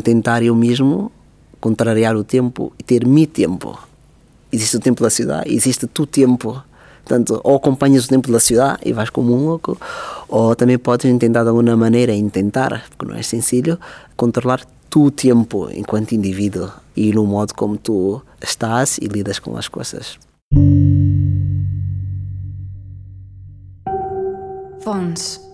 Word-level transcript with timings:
tentar 0.00 0.42
eu 0.42 0.54
mesmo 0.54 1.10
contrariar 1.60 2.16
o 2.16 2.24
tempo 2.24 2.72
e 2.78 2.82
ter 2.82 3.06
meu 3.06 3.26
tempo. 3.26 3.78
Existe 4.52 4.76
o 4.76 4.80
tempo 4.80 5.02
da 5.02 5.10
cidade, 5.10 5.52
existe 5.52 5.86
tu 5.86 6.06
tempo. 6.06 6.62
Portanto, 7.04 7.40
ou 7.42 7.56
acompanhas 7.56 8.04
o 8.04 8.08
tempo 8.08 8.30
da 8.30 8.38
cidade 8.38 8.80
e 8.84 8.92
vais 8.92 9.08
como 9.08 9.34
um 9.34 9.46
louco, 9.46 9.78
ou 10.28 10.54
também 10.54 10.76
podes 10.76 11.10
tentar 11.18 11.42
de 11.42 11.48
alguma 11.48 11.74
maneira, 11.74 12.12
tentar, 12.30 12.84
porque 12.90 13.10
não 13.10 13.18
é 13.18 13.22
sencillo, 13.22 13.78
controlar 14.14 14.60
tu 14.90 15.10
tempo 15.10 15.70
enquanto 15.72 16.12
indivíduo 16.12 16.70
e 16.94 17.12
no 17.12 17.24
modo 17.24 17.54
como 17.54 17.78
tu 17.78 18.20
estás 18.42 18.98
e 18.98 19.06
lidas 19.06 19.38
com 19.38 19.56
as 19.56 19.68
coisas. 19.68 20.18
Fons. 24.80 25.47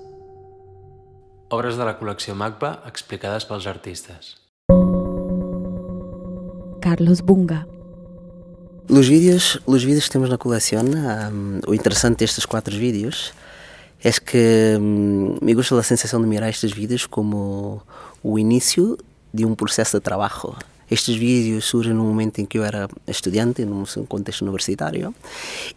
Obres 1.55 1.77
de 1.79 1.85
la 1.87 1.93
col·lecció 1.95 2.35
MACBA 2.35 2.71
explicades 2.89 3.45
pels 3.47 3.67
artistes. 3.71 4.33
Carlos 6.83 7.21
Bunga. 7.21 7.61
Os 8.91 9.07
vídeos, 9.07 9.61
os 9.65 9.85
vídeos 9.85 10.07
que 10.07 10.11
temos 10.11 10.31
na 10.31 10.37
coleção, 10.37 10.83
um, 10.83 11.61
o 11.69 11.75
interessante 11.75 12.19
destes 12.19 12.45
quatro 12.45 12.75
vídeos 12.77 13.33
é 14.03 14.11
que 14.11 14.77
um, 14.81 15.39
me 15.41 15.55
gusta 15.55 15.79
a 15.79 15.83
sensação 15.85 16.21
de 16.21 16.27
mirar 16.27 16.49
estes 16.49 16.73
vídeos 16.73 17.07
como 17.07 17.81
o 18.21 18.37
início 18.37 18.99
de 19.33 19.47
um 19.47 19.55
processo 19.55 19.99
de 19.99 20.03
trabalho. 20.03 20.57
Estes 20.95 21.17
vídeos 21.17 21.65
surgem 21.65 21.93
no 21.93 22.05
momento 22.05 22.39
em 22.39 22.47
que 22.47 22.57
eu 22.57 22.63
era 22.63 22.89
estudante, 23.09 23.65
num 23.65 23.85
contexto 24.07 24.43
universitário, 24.43 25.13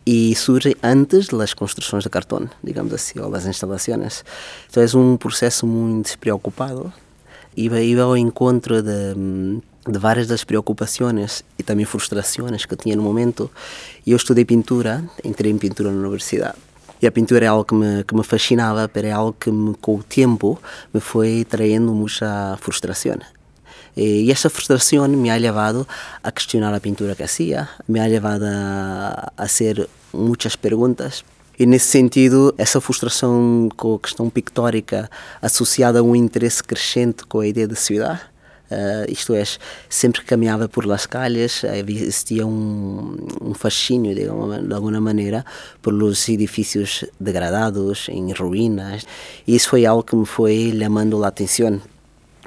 e 0.05 0.35
surgem 0.35 0.75
antes 0.83 1.27
das 1.29 1.55
construções 1.55 2.03
de 2.03 2.09
cartão, 2.11 2.47
digamos 2.63 2.93
assim, 2.93 3.19
ou 3.19 3.31
das 3.31 3.47
instalações. 3.47 4.23
Então 4.69 4.83
é 4.83 4.95
um 4.95 5.17
processo 5.17 5.65
muito 5.65 6.05
despreocupado 6.05 6.93
e 7.55 7.67
vai 7.67 7.91
ao 7.99 8.15
encontro 8.15 8.83
de 8.83 9.15
de 9.89 9.97
várias 9.97 10.27
das 10.27 10.43
preocupações 10.43 11.43
e 11.57 11.63
também 11.63 11.85
frustrações 11.85 12.65
que 12.65 12.75
tinha 12.75 12.95
no 12.95 13.01
momento. 13.01 13.49
E 14.05 14.11
eu 14.11 14.17
estudei 14.17 14.45
pintura, 14.45 15.03
entrei 15.23 15.51
em 15.51 15.57
pintura 15.57 15.89
na 15.89 15.99
universidade. 15.99 16.57
E 17.01 17.07
a 17.07 17.11
pintura 17.11 17.45
é 17.45 17.47
algo 17.47 17.63
que 17.63 17.73
me, 17.73 18.03
que 18.03 18.13
me 18.13 18.23
fascinava, 18.23 18.91
mas 18.93 19.03
é 19.03 19.11
algo 19.11 19.33
que 19.39 19.49
me, 19.49 19.73
com 19.75 19.95
o 19.95 20.03
tempo 20.03 20.59
me 20.93 20.99
foi 20.99 21.45
traindo 21.45 21.91
muita 21.93 22.57
frustração. 22.59 23.17
E 23.99 24.31
essa 24.31 24.47
frustração 24.47 25.07
me 25.07 25.31
ha 25.31 25.37
levado 25.37 25.87
a 26.21 26.31
questionar 26.31 26.71
a 26.71 26.79
pintura 26.79 27.15
que 27.15 27.23
hacía, 27.23 27.67
me 27.87 27.99
ha 27.99 28.05
levado 28.05 28.43
a, 28.45 29.33
hacer 29.35 29.89
muitas 30.13 30.55
perguntas. 30.55 31.25
E 31.57 31.65
nesse 31.65 31.87
sentido, 31.87 32.53
essa 32.59 32.79
frustração 32.79 33.67
com 33.75 33.95
a 33.95 33.99
questão 33.99 34.29
pictórica 34.29 35.09
associada 35.41 35.97
a 35.97 36.03
um 36.03 36.15
interesse 36.15 36.63
crescente 36.63 37.25
com 37.25 37.39
a 37.39 37.47
ideia 37.47 37.67
de 37.67 37.75
cidade, 37.75 38.21
Uh, 38.69 39.09
isto 39.09 39.33
é, 39.33 39.45
sempre 39.89 40.19
que 40.19 40.27
caminhava 40.27 40.67
por 40.67 40.85
las 40.85 41.05
calles 41.05 41.63
existia 41.63 42.45
um, 42.45 43.15
um 43.41 43.53
fascínio, 43.53 44.29
alguma, 44.29 44.59
de 44.61 44.73
alguma 44.73 44.99
maneira, 44.99 45.45
pelos 45.81 46.27
edifícios 46.27 47.05
degradados, 47.17 48.09
em 48.09 48.29
ruínas, 48.33 49.07
e 49.47 49.55
isso 49.55 49.69
foi 49.69 49.85
algo 49.85 50.03
que 50.03 50.17
me 50.17 50.25
foi 50.25 50.77
chamando 50.77 51.23
a 51.23 51.29
atenção 51.29 51.81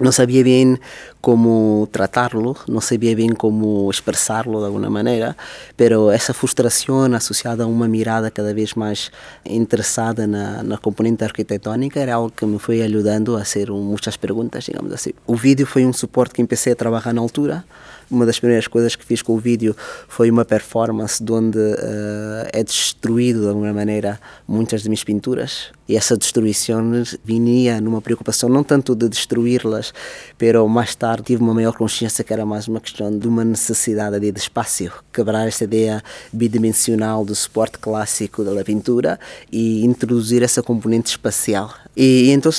não 0.01 0.13
sabia 0.13 0.43
bem 0.43 0.79
como 1.21 1.87
tratá-lo, 1.93 2.57
não 2.67 2.81
sabia 2.81 3.15
bem 3.15 3.29
como 3.31 3.91
expressá-lo 3.91 4.59
de 4.59 4.67
alguma 4.67 4.89
maneira, 4.89 5.37
pero 5.77 6.11
essa 6.11 6.33
frustração 6.33 7.13
associada 7.15 7.65
a 7.65 7.67
uma 7.67 7.87
mirada 7.87 8.31
cada 8.31 8.55
vez 8.55 8.75
mais 8.75 9.11
interessada 9.45 10.27
na, 10.27 10.63
na 10.63 10.79
componente 10.79 11.23
arquitetônica 11.23 12.01
era 12.01 12.15
algo 12.15 12.31
que 12.31 12.47
me 12.47 12.59
foi 12.59 12.83
ajudando 12.83 13.37
a 13.37 13.45
fazer 13.45 13.71
muitas 13.71 14.17
perguntas, 14.17 14.65
digamos 14.65 14.93
assim. 14.93 15.11
O 15.27 15.37
vídeo 15.37 15.67
foi 15.67 15.85
um 15.85 15.93
suporte 15.93 16.35
que 16.35 16.43
comecei 16.43 16.73
a 16.73 16.77
trabalhar 16.77 17.13
na 17.13 17.21
altura, 17.21 17.65
uma 18.11 18.27
das 18.27 18.39
primeiras 18.39 18.67
coisas 18.67 18.97
que 18.97 19.05
fiz 19.05 19.23
com 19.23 19.35
o 19.35 19.39
vídeo 19.39 19.77
foi 20.09 20.31
uma 20.31 20.45
performance 20.45 21.23
onde 21.31 21.59
uh, 21.59 22.49
é 22.53 22.63
destruído 22.63 23.43
de 23.43 23.49
alguma 23.49 23.73
maneira 23.73 24.19
muitas 24.47 24.83
de 24.83 24.89
minhas 24.89 25.05
pinturas 25.05 25.71
e 25.91 25.97
essa 25.97 26.17
destruição 26.17 26.81
vinha 27.25 27.81
numa 27.81 28.01
preocupação 28.01 28.49
não 28.49 28.63
tanto 28.63 28.95
de 28.95 29.09
destruí-las, 29.09 29.93
pero 30.39 30.69
mais 30.69 30.95
tarde 30.95 31.25
tive 31.25 31.43
uma 31.43 31.53
maior 31.53 31.77
consciência 31.77 32.23
que 32.23 32.33
era 32.33 32.47
mais 32.47 32.69
uma 32.69 32.81
questão 32.81 33.19
de 33.19 33.27
uma 33.27 33.45
necessidade 33.45 34.21
de 34.21 34.39
espaço, 34.39 34.89
quebrar 35.13 35.49
esta 35.49 35.65
ideia 35.65 36.01
bidimensional 36.33 37.25
do 37.25 37.35
suporte 37.35 37.77
clássico 37.81 38.45
da 38.45 38.63
pintura 38.63 39.19
e 39.51 39.85
introduzir 39.85 40.45
essa 40.45 40.63
componente 40.63 41.11
espacial. 41.11 41.75
E, 41.97 42.27
e 42.27 42.31
então 42.31 42.53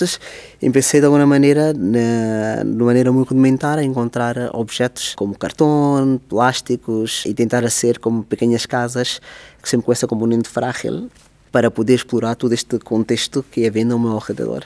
comecei 0.69 0.99
de 0.99 1.07
alguma 1.07 1.25
maneira, 1.25 1.73
na, 1.73 2.63
de 2.63 2.83
maneira 2.83 3.11
muito 3.11 3.29
rudimentar, 3.29 3.79
a 3.79 3.83
encontrar 3.83 4.35
objetos 4.53 5.15
como 5.15 5.35
cartão, 5.35 6.21
plásticos 6.29 7.23
e 7.25 7.33
tentar 7.33 7.67
ser 7.71 7.97
como 7.97 8.23
pequenas 8.23 8.67
casas, 8.67 9.19
sempre 9.63 9.85
com 9.87 9.91
essa 9.91 10.05
componente 10.05 10.47
frágil, 10.47 11.09
para 11.51 11.71
poder 11.71 11.95
explorar 11.95 12.35
todo 12.35 12.53
este 12.53 12.77
contexto 12.77 13.43
que 13.51 13.65
é 13.65 13.71
vendo 13.71 13.93
ao 13.93 13.99
meu 13.99 14.17
redor. 14.19 14.65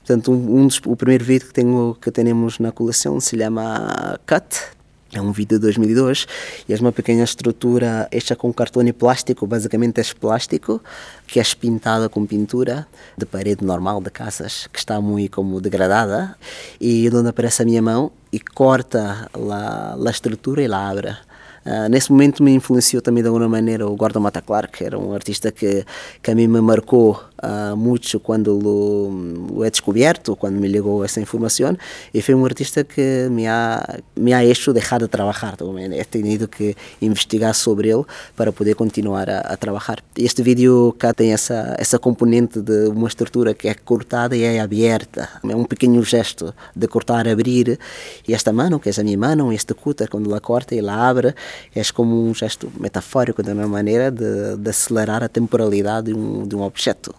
Portanto, 0.00 0.30
um, 0.30 0.60
um 0.60 0.66
dos, 0.66 0.80
o 0.84 0.94
primeiro 0.94 1.24
vídeo 1.24 1.48
que, 1.48 1.54
tenho, 1.54 1.96
que 2.00 2.10
temos 2.10 2.58
na 2.58 2.70
coleção 2.70 3.18
se 3.18 3.36
chama 3.36 4.18
Cut, 4.26 4.77
é 5.12 5.20
um 5.20 5.32
vídeo 5.32 5.58
de 5.58 5.62
2002 5.62 6.26
e 6.68 6.74
é 6.74 6.76
uma 6.76 6.92
pequena 6.92 7.24
estrutura 7.24 8.08
feita 8.10 8.36
com 8.36 8.52
cartão 8.52 8.86
e 8.86 8.92
plástico, 8.92 9.46
basicamente 9.46 10.00
é 10.00 10.04
plástico, 10.20 10.82
que 11.26 11.40
é 11.40 11.42
pintada 11.58 12.08
com 12.08 12.26
pintura 12.26 12.86
de 13.16 13.24
parede 13.24 13.64
normal 13.64 14.00
de 14.02 14.10
casas, 14.10 14.68
que 14.72 14.78
está 14.78 15.00
muito 15.00 15.34
como 15.34 15.60
degradada, 15.60 16.36
e 16.80 17.08
onde 17.12 17.28
aparece 17.28 17.62
a 17.62 17.64
minha 17.64 17.80
mão 17.80 18.12
e 18.32 18.38
corta 18.38 19.30
a, 19.32 19.94
a 19.94 20.10
estrutura 20.10 20.62
e 20.62 20.72
a 20.72 20.88
abre. 20.88 21.16
Uh, 21.64 21.88
nesse 21.88 22.10
momento 22.10 22.42
me 22.42 22.52
influenciou 22.52 23.02
também 23.02 23.22
de 23.22 23.28
alguma 23.28 23.48
maneira 23.48 23.86
o 23.86 23.94
Gordon 23.96 24.20
Mata 24.20 24.40
Clark, 24.40 24.78
que 24.78 24.84
era 24.84 24.98
um 24.98 25.12
artista 25.12 25.50
que, 25.52 25.84
que 26.22 26.30
a 26.30 26.34
mim 26.34 26.46
me 26.46 26.60
marcou 26.60 27.20
uh, 27.42 27.76
muito 27.76 28.18
quando 28.20 28.58
o, 28.58 29.58
o 29.58 29.64
é 29.64 29.70
descoberto, 29.70 30.36
quando 30.36 30.56
me 30.56 30.68
ligou 30.68 31.04
essa 31.04 31.20
informação, 31.20 31.76
e 32.12 32.22
foi 32.22 32.34
um 32.34 32.44
artista 32.44 32.84
que 32.84 33.28
me 33.30 33.46
ha, 33.46 34.00
me 34.16 34.32
ha 34.32 34.44
hecho 34.44 34.72
deixar 34.72 34.98
de 35.00 35.08
trabalhar, 35.08 35.56
também. 35.56 35.92
he 35.98 36.04
tenido 36.04 36.48
que 36.48 36.76
investigar 37.00 37.54
sobre 37.54 37.88
ele 37.88 38.04
para 38.36 38.52
poder 38.52 38.74
continuar 38.74 39.28
a, 39.28 39.40
a 39.40 39.56
trabalhar. 39.56 40.02
Este 40.16 40.42
vídeo 40.42 40.94
cá 40.98 41.12
tem 41.12 41.32
essa, 41.32 41.74
essa 41.78 41.98
componente 41.98 42.60
de 42.60 42.88
uma 42.88 43.08
estrutura 43.08 43.54
que 43.54 43.68
é 43.68 43.74
cortada 43.74 44.36
e 44.36 44.42
é 44.42 44.60
aberta, 44.60 45.28
é 45.48 45.56
um 45.56 45.64
pequeno 45.64 46.02
gesto 46.02 46.54
de 46.74 46.86
cortar, 46.88 47.26
abrir, 47.28 47.78
e 48.26 48.34
esta 48.34 48.52
mão, 48.52 48.78
que 48.78 48.88
é 48.88 48.92
a 48.98 49.04
minha 49.04 49.18
mão, 49.18 49.52
este 49.52 49.74
cutter, 49.74 50.08
quando 50.08 50.30
ela 50.30 50.40
corta 50.40 50.74
e 50.74 50.78
ela 50.78 51.08
abre, 51.08 51.34
é 51.74 51.82
como 51.94 52.28
um 52.28 52.34
gesto 52.34 52.70
metafórico, 52.78 53.42
de 53.42 53.52
uma 53.52 53.66
maneira 53.66 54.10
de, 54.10 54.56
de 54.56 54.70
acelerar 54.70 55.22
a 55.22 55.28
temporalidade 55.28 56.12
de 56.12 56.14
um, 56.14 56.46
de 56.46 56.54
um 56.56 56.62
objeto. 56.62 57.14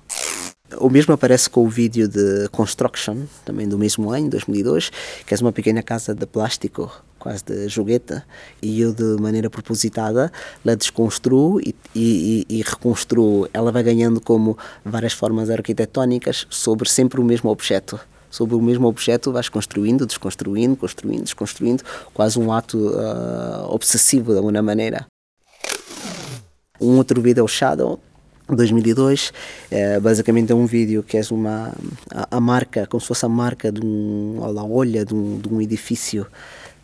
O 0.78 0.90
mesmo 0.90 1.14
aparece 1.14 1.50
com 1.50 1.66
o 1.66 1.70
vídeo 1.70 2.08
de 2.08 2.48
Construction, 2.52 3.24
também 3.44 3.68
do 3.68 3.78
mesmo 3.78 4.12
ano, 4.12 4.30
2002, 4.30 4.92
que 5.26 5.34
é 5.34 5.38
uma 5.42 5.52
pequena 5.52 5.82
casa 5.82 6.14
de 6.14 6.28
plástico, 6.28 6.92
quase 7.18 7.44
de 7.44 7.68
jogueta, 7.68 8.24
e 8.62 8.80
eu, 8.80 8.94
de 8.94 9.20
maneira 9.20 9.50
propositada, 9.50 10.32
la 10.64 10.76
desconstruo 10.76 11.60
e, 11.60 11.76
e, 11.96 12.46
e 12.48 12.62
reconstruo. 12.62 13.50
Ela 13.52 13.72
vai 13.72 13.82
ganhando 13.82 14.22
como 14.22 14.58
várias 14.86 15.14
formas 15.14 15.50
arquitetónicas 15.50 16.46
sobre 16.52 16.88
sempre 16.88 17.20
o 17.20 17.24
mesmo 17.24 17.50
objeto 17.50 18.00
sobre 18.30 18.56
o 18.56 18.62
mesmo 18.62 18.88
objeto 18.88 19.32
vais 19.32 19.50
construindo, 19.50 20.06
desconstruindo, 20.06 20.76
construindo, 20.76 21.24
desconstruindo, 21.24 21.84
quase 22.14 22.40
um 22.40 22.52
ato 22.52 22.78
uh, 22.78 23.74
obsessivo 23.74 24.32
de 24.32 24.38
alguma 24.38 24.62
maneira. 24.62 25.06
Um 26.80 26.98
outro 26.98 27.22
vídeo 27.22 27.42
é 27.42 27.44
o 27.44 27.48
Shadow, 27.48 28.00
2002, 28.56 29.32
é, 29.70 30.00
basicamente 30.00 30.52
é 30.52 30.56
um 30.56 30.66
vídeo 30.66 31.04
que 31.04 31.18
é 31.18 31.22
uma 31.32 31.74
a, 32.12 32.38
a, 32.38 32.40
marca, 32.40 32.88
como 32.88 33.00
se 33.00 33.08
fosse 33.08 33.26
a 33.26 33.30
marca 33.30 33.72
de 33.72 33.86
um, 33.86 34.40
a 34.42 34.64
olha 34.64 35.06
de 35.06 35.14
um, 35.14 35.40
de 35.40 35.50
um 35.50 35.62
edifício 35.62 36.26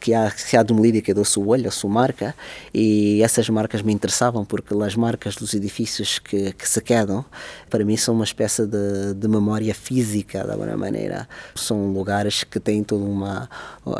que 0.06 0.14
há, 0.14 0.30
que 0.30 0.56
há 0.56 0.62
de 0.62 0.72
uma 0.72 0.86
é 0.88 1.14
da 1.16 1.26
sua 1.26 1.44
olho, 1.44 1.68
a 1.68 1.72
sua 1.72 1.90
marca, 1.90 2.36
e 2.72 3.24
essas 3.24 3.50
marcas 3.50 3.82
me 3.82 3.92
interessavam 3.92 4.46
porque 4.46 4.72
as 4.76 4.96
marcas 4.96 5.36
dos 5.36 5.56
edifícios 5.56 6.20
que, 6.20 6.54
que 6.54 6.70
se 6.70 6.80
quedam, 6.80 7.26
para 7.72 7.84
mim, 7.84 7.98
são 7.98 8.14
uma 8.14 8.24
espécie 8.24 8.68
de, 8.68 9.16
de 9.16 9.28
memória 9.28 9.74
física, 9.74 10.44
de 10.44 10.52
alguma 10.52 10.78
maneira. 10.78 11.28
São 11.56 11.92
lugares 11.92 12.44
que 12.44 12.60
têm 12.60 12.84
toda 12.84 13.04
uma 13.04 13.50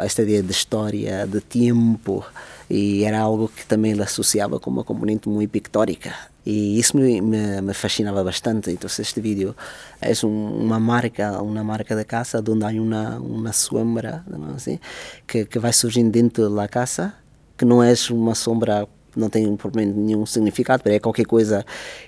esta 0.02 0.22
ideia 0.22 0.44
de 0.44 0.52
história, 0.52 1.26
de 1.26 1.42
tempo, 1.42 2.24
e 2.70 3.04
era 3.04 3.20
algo 3.20 3.48
que 3.48 3.66
também 3.66 3.92
ele 3.92 4.04
associava 4.04 4.60
com 4.60 4.70
uma 4.70 4.84
componente 4.84 5.30
muito 5.30 5.50
pictórica 5.50 6.14
e 6.46 6.80
isso 6.80 6.96
me, 6.96 7.20
me, 7.22 7.62
me 7.62 7.74
fascinava 7.74 8.24
bastante. 8.24 8.70
Então 8.70 8.88
este 8.88 9.20
vídeo 9.20 9.56
é 10.00 10.12
um, 10.24 10.64
uma 10.64 10.80
marca, 10.80 11.42
uma 11.42 11.64
marca 11.64 11.96
da 11.96 12.06
casa 12.06 12.44
onde 12.48 12.64
há 12.64 12.70
uma 12.70 13.18
uma 13.18 13.54
sombra, 13.54 14.24
assim, 14.56 14.80
que 15.28 15.46
que 15.46 15.58
vai 15.58 15.74
surgindo 15.74 16.12
dentro 16.12 16.50
da 16.54 16.68
casa, 16.68 17.14
que 17.58 17.66
não 17.66 17.82
é 17.82 17.94
uma 18.12 18.36
sombra 18.36 18.88
não 19.16 19.30
tem 19.30 19.56
provavelmente 19.56 19.98
nenhum 19.98 20.26
significado, 20.26 20.84
é 20.88 21.00
qualquer 21.00 21.26
coisa 21.26 21.66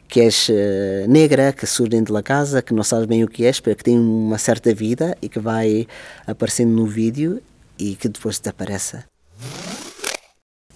que 0.09 0.19
é 0.19 0.27
uh, 0.27 1.09
negra, 1.09 1.53
que 1.53 1.65
surge 1.65 1.91
dentro 1.91 2.13
da 2.13 2.21
casa, 2.21 2.61
que 2.61 2.73
não 2.73 2.83
sabes 2.83 3.05
bem 3.05 3.23
o 3.23 3.27
que 3.27 3.45
é, 3.45 3.51
para 3.53 3.73
que 3.73 3.83
tem 3.83 3.97
uma 3.97 4.37
certa 4.37 4.73
vida 4.73 5.17
e 5.21 5.29
que 5.29 5.39
vai 5.39 5.87
aparecendo 6.27 6.71
no 6.71 6.85
vídeo 6.85 7.41
e 7.79 7.95
que 7.95 8.09
depois 8.09 8.39
desaparece. 8.39 8.97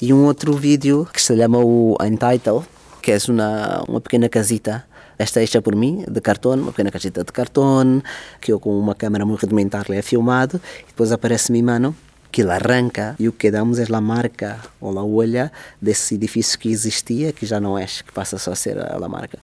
E 0.01 0.11
um 0.11 0.25
outro 0.25 0.53
vídeo 0.53 1.07
que 1.13 1.21
se 1.21 1.37
chama 1.37 1.59
o 1.59 1.95
Untitled, 2.01 2.65
que 3.03 3.11
é 3.11 3.17
uma, 3.29 3.83
uma 3.87 4.01
pequena 4.01 4.27
casita. 4.27 4.83
Esta 5.15 5.39
é 5.39 5.43
hecha 5.43 5.61
por 5.61 5.75
mim, 5.75 6.03
de 6.09 6.19
cartão, 6.19 6.53
uma 6.53 6.71
pequena 6.71 6.89
casita 6.89 7.23
de 7.23 7.31
cartão, 7.31 8.01
que 8.41 8.51
eu 8.51 8.59
com 8.59 8.79
uma 8.79 8.95
câmera 8.95 9.23
muito 9.27 9.41
rudimentar 9.41 9.85
lhe 9.87 9.97
é 9.97 10.01
filmado, 10.01 10.59
e 10.81 10.87
depois 10.87 11.11
aparece 11.11 11.51
minha 11.51 11.63
mano, 11.63 11.95
que 12.31 12.41
ele 12.41 12.49
arranca. 12.49 13.15
E 13.19 13.27
o 13.27 13.31
que 13.31 13.51
damos 13.51 13.77
é 13.77 13.85
a 13.93 14.01
marca 14.01 14.59
ou 14.79 14.97
a 14.97 15.03
olha 15.03 15.51
desse 15.79 16.15
edifício 16.15 16.57
que 16.57 16.69
existia, 16.69 17.31
que 17.31 17.45
já 17.45 17.59
não 17.59 17.77
é, 17.77 17.85
que 17.85 18.11
passa 18.11 18.39
só 18.39 18.53
a 18.53 18.55
ser 18.55 18.79
a, 18.79 19.07
marca. 19.07 19.37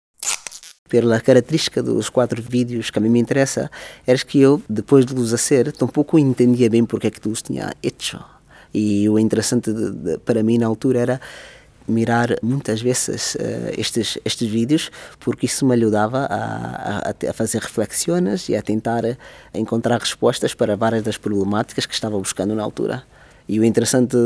Pela 0.90 1.22
característica 1.22 1.84
dos 1.84 2.10
quatro 2.10 2.42
vídeos 2.42 2.90
que 2.90 2.98
a 2.98 3.02
mim 3.02 3.10
me 3.10 3.20
interessa, 3.20 3.70
era 4.08 4.18
que 4.18 4.42
eu, 4.42 4.60
depois 4.68 5.06
de 5.06 5.14
los 5.14 5.40
ser, 5.40 5.72
tampouco 5.72 6.18
entendia 6.18 6.68
bem 6.68 6.84
porque 6.84 7.06
é 7.06 7.12
que 7.12 7.22
tu 7.22 7.30
os 7.30 7.44
tinha 7.44 7.76
hecho. 7.84 8.37
E 8.74 9.08
o 9.10 9.18
interessante 9.18 9.72
de, 9.72 9.92
de, 9.92 10.18
para 10.20 10.44
mim 10.44 10.58
na 10.58 10.68
altura 10.68 11.00
era 11.00 11.22
mirar 11.88 12.36
muitas 12.44 12.82
vezes 12.82 13.36
uh, 13.36 13.40
estes, 13.78 14.18
estes 14.26 14.50
vídeos, 14.50 14.92
porque 15.20 15.46
isso 15.46 15.66
me 15.66 15.74
ajudava 15.74 16.26
a, 16.26 17.10
a, 17.10 17.30
a, 17.30 17.34
fazer 17.34 17.62
reflexões 17.62 18.50
e 18.50 18.56
a 18.56 18.62
tentar 18.62 19.04
encontrar 19.54 20.00
respostas 20.00 20.54
para 20.54 20.76
várias 20.76 21.04
das 21.04 21.18
problemáticas 21.18 21.86
que 21.86 21.94
estava 21.94 22.18
buscando 22.18 22.54
na 22.54 22.64
altura. 22.64 23.04
E 23.48 23.60
o 23.60 23.64
interessante 23.64 24.18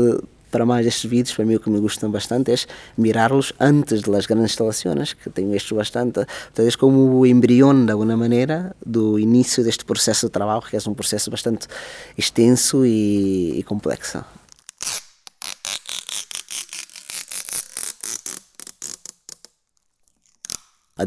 para 0.52 0.64
mais 0.66 0.86
estes 0.86 1.10
vídeos, 1.10 1.34
para 1.34 1.44
mim 1.44 1.56
o 1.56 1.60
que 1.60 1.70
me 1.70 1.80
gostam 1.80 2.10
bastante 2.10 2.52
é 2.52 2.56
mirá-los 2.96 3.52
antes 3.58 4.02
das 4.02 4.26
grandes 4.26 4.52
instalações, 4.52 5.14
que 5.14 5.30
tenho 5.30 5.50
visto 5.50 5.74
bastante, 5.74 6.24
talvez 6.54 6.76
como 6.76 7.18
o 7.18 7.26
embrião, 7.26 7.84
de 7.84 7.90
alguma 7.90 8.16
maneira, 8.16 8.76
do 8.84 9.18
início 9.18 9.64
deste 9.64 9.84
processo 9.84 10.26
de 10.26 10.32
trabalho, 10.32 10.62
que 10.62 10.76
é 10.76 10.80
um 10.86 10.94
processo 10.94 11.30
bastante 11.30 11.66
extenso 12.16 12.84
e, 12.84 13.58
e 13.58 13.62
complexo. 13.62 14.22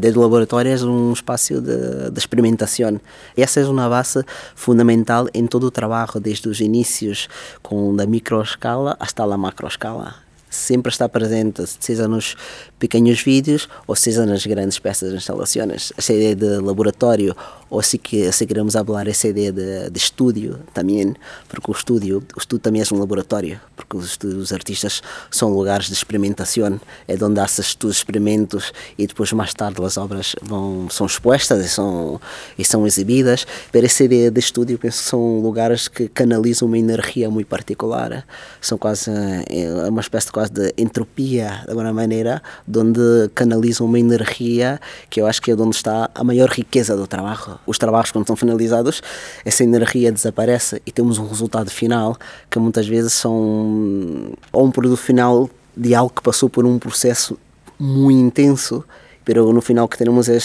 Desde 0.00 0.18
o 0.18 0.22
laboratório 0.22 0.70
é 0.70 0.84
um 0.84 1.12
espaço 1.12 1.60
de, 1.60 2.10
de, 2.10 2.18
experimentação. 2.18 3.00
Essa 3.36 3.60
é 3.60 3.64
uma 3.64 3.88
base 3.88 4.24
fundamental 4.54 5.28
em 5.32 5.46
todo 5.46 5.64
o 5.64 5.70
trabalho, 5.70 6.20
desde 6.20 6.48
os 6.48 6.60
inícios 6.60 7.28
com 7.62 7.94
da 7.94 8.04
microescala 8.04 8.96
até 8.98 9.22
a 9.22 9.36
macroescala 9.36 10.26
sempre 10.56 10.90
está 10.90 11.08
presente, 11.08 11.62
seja 11.80 12.08
nos 12.08 12.34
pequenos 12.78 13.20
vídeos 13.20 13.68
ou 13.86 13.94
seja 13.94 14.24
nas 14.24 14.44
grandes 14.46 14.78
peças 14.78 15.10
de 15.10 15.16
instalações. 15.16 15.92
Essa 15.96 16.12
ideia 16.12 16.34
de 16.34 16.58
laboratório, 16.58 17.36
ou 17.68 17.82
se, 17.82 17.98
que, 17.98 18.30
se 18.32 18.46
queremos 18.46 18.74
falar 18.74 19.08
essa 19.08 19.28
ideia 19.28 19.52
de, 19.52 19.90
de 19.90 19.98
estúdio 19.98 20.60
também, 20.72 21.14
porque 21.48 21.70
o 21.70 21.74
estúdio, 21.74 22.22
o 22.36 22.38
estúdio 22.38 22.62
também 22.62 22.82
é 22.82 22.94
um 22.94 22.98
laboratório, 22.98 23.60
porque 23.74 23.96
os, 23.96 24.18
os 24.22 24.52
artistas 24.52 25.02
são 25.30 25.52
lugares 25.52 25.86
de 25.86 25.92
experimentação, 25.92 26.80
é 27.08 27.14
onde 27.22 27.40
há 27.40 27.44
esses 27.44 27.76
experimentos 27.84 28.72
e 28.96 29.06
depois 29.06 29.32
mais 29.32 29.52
tarde 29.52 29.82
as 29.84 29.96
obras 29.96 30.34
vão, 30.42 30.88
são 30.90 31.06
expostas 31.06 31.64
e 31.64 31.68
são, 31.68 32.20
e 32.58 32.64
são 32.64 32.86
exibidas. 32.86 33.46
Para 33.70 33.84
essa 33.84 34.04
ideia 34.04 34.30
de 34.30 34.40
estúdio, 34.40 34.78
penso 34.78 35.02
que 35.02 35.08
são 35.08 35.40
lugares 35.40 35.88
que 35.88 36.08
canalizam 36.08 36.68
uma 36.68 36.78
energia 36.78 37.30
muito 37.30 37.48
particular, 37.48 38.24
são 38.60 38.78
quase 38.78 39.10
é 39.10 39.88
uma 39.88 40.00
espécie 40.00 40.26
de 40.26 40.32
quase 40.32 40.52
de 40.52 40.72
entropia, 40.78 41.62
de 41.64 41.70
alguma 41.70 41.92
maneira, 41.92 42.42
onde 42.68 43.28
canalizam 43.34 43.86
uma 43.86 43.98
energia 43.98 44.80
que 45.10 45.20
eu 45.20 45.26
acho 45.26 45.42
que 45.42 45.50
é 45.50 45.54
onde 45.54 45.76
está 45.76 46.10
a 46.14 46.24
maior 46.24 46.48
riqueza 46.48 46.96
do 46.96 47.06
trabalho. 47.06 47.55
Os 47.66 47.78
trabalhos, 47.78 48.10
quando 48.10 48.26
são 48.26 48.36
finalizados, 48.36 49.02
essa 49.44 49.62
energia 49.62 50.10
desaparece 50.10 50.82
e 50.86 50.92
temos 50.92 51.18
um 51.18 51.26
resultado 51.26 51.70
final 51.70 52.16
que 52.50 52.58
muitas 52.58 52.86
vezes 52.86 53.12
são 53.12 54.32
ou 54.52 54.66
um 54.66 54.70
produto 54.70 55.00
final 55.00 55.48
de 55.76 55.94
algo 55.94 56.12
que 56.14 56.22
passou 56.22 56.48
por 56.48 56.64
um 56.64 56.78
processo 56.78 57.38
muito 57.78 58.18
intenso 58.18 58.84
pero 59.26 59.52
no 59.52 59.60
final 59.60 59.88
que 59.88 59.98
temos 59.98 60.28
é, 60.28 60.38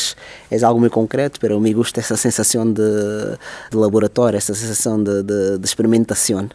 é 0.49 0.63
algo 0.63 0.79
muito 0.79 0.91
concreto, 0.91 1.39
pero 1.39 1.59
me 1.59 1.71
gusta 1.71 1.99
essa 1.99 2.17
sensação 2.17 2.65
de, 2.65 2.81
de 3.69 3.77
laboratório, 3.77 4.37
essa 4.37 4.55
sensação 4.55 5.01
de, 5.01 5.21
de, 5.21 5.59
de 5.59 5.65
experimentação. 5.65 6.49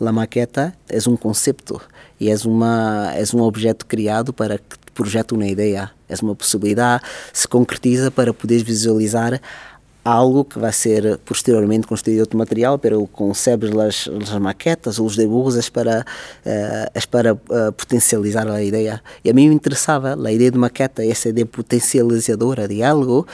A 0.00 0.10
maqueta 0.10 0.74
é 0.88 0.98
um 1.08 1.16
conceito 1.16 1.80
e 2.18 2.28
és, 2.28 2.44
uma, 2.44 3.12
és 3.14 3.32
um 3.32 3.40
objeto 3.40 3.86
criado 3.86 4.32
para 4.32 4.58
que 4.58 4.76
projete 4.92 5.34
uma 5.34 5.46
ideia, 5.46 5.92
és 6.08 6.20
uma 6.20 6.34
possibilidade, 6.34 7.04
se 7.32 7.46
concretiza 7.46 8.10
para 8.10 8.34
poderes 8.34 8.64
visualizar 8.64 9.40
algo 10.04 10.44
que 10.44 10.58
vai 10.58 10.72
ser 10.72 11.18
posteriormente 11.18 11.86
construído 11.86 12.20
outro 12.20 12.38
material, 12.38 12.78
pero 12.78 13.06
concebes 13.06 13.70
as, 13.70 14.08
as 14.20 14.38
maquetas 14.38 14.98
ou 14.98 15.06
os 15.06 15.14
dibujos 15.14 15.68
para, 15.68 16.04
uh, 16.44 17.08
para 17.08 17.34
uh, 17.34 17.72
potencializar 17.76 18.48
a 18.48 18.62
ideia. 18.62 19.02
E 19.24 19.30
a 19.30 19.34
mim 19.34 19.48
me 19.48 19.54
interessava 19.54 20.18
a 20.20 20.32
ideia 20.32 20.50
de 20.50 20.58
maqueta, 20.58 21.04
essa 21.04 21.28
ideia 21.28 21.46
potencializadora 21.46 22.66
de 22.66 22.82
algo, 22.82 23.26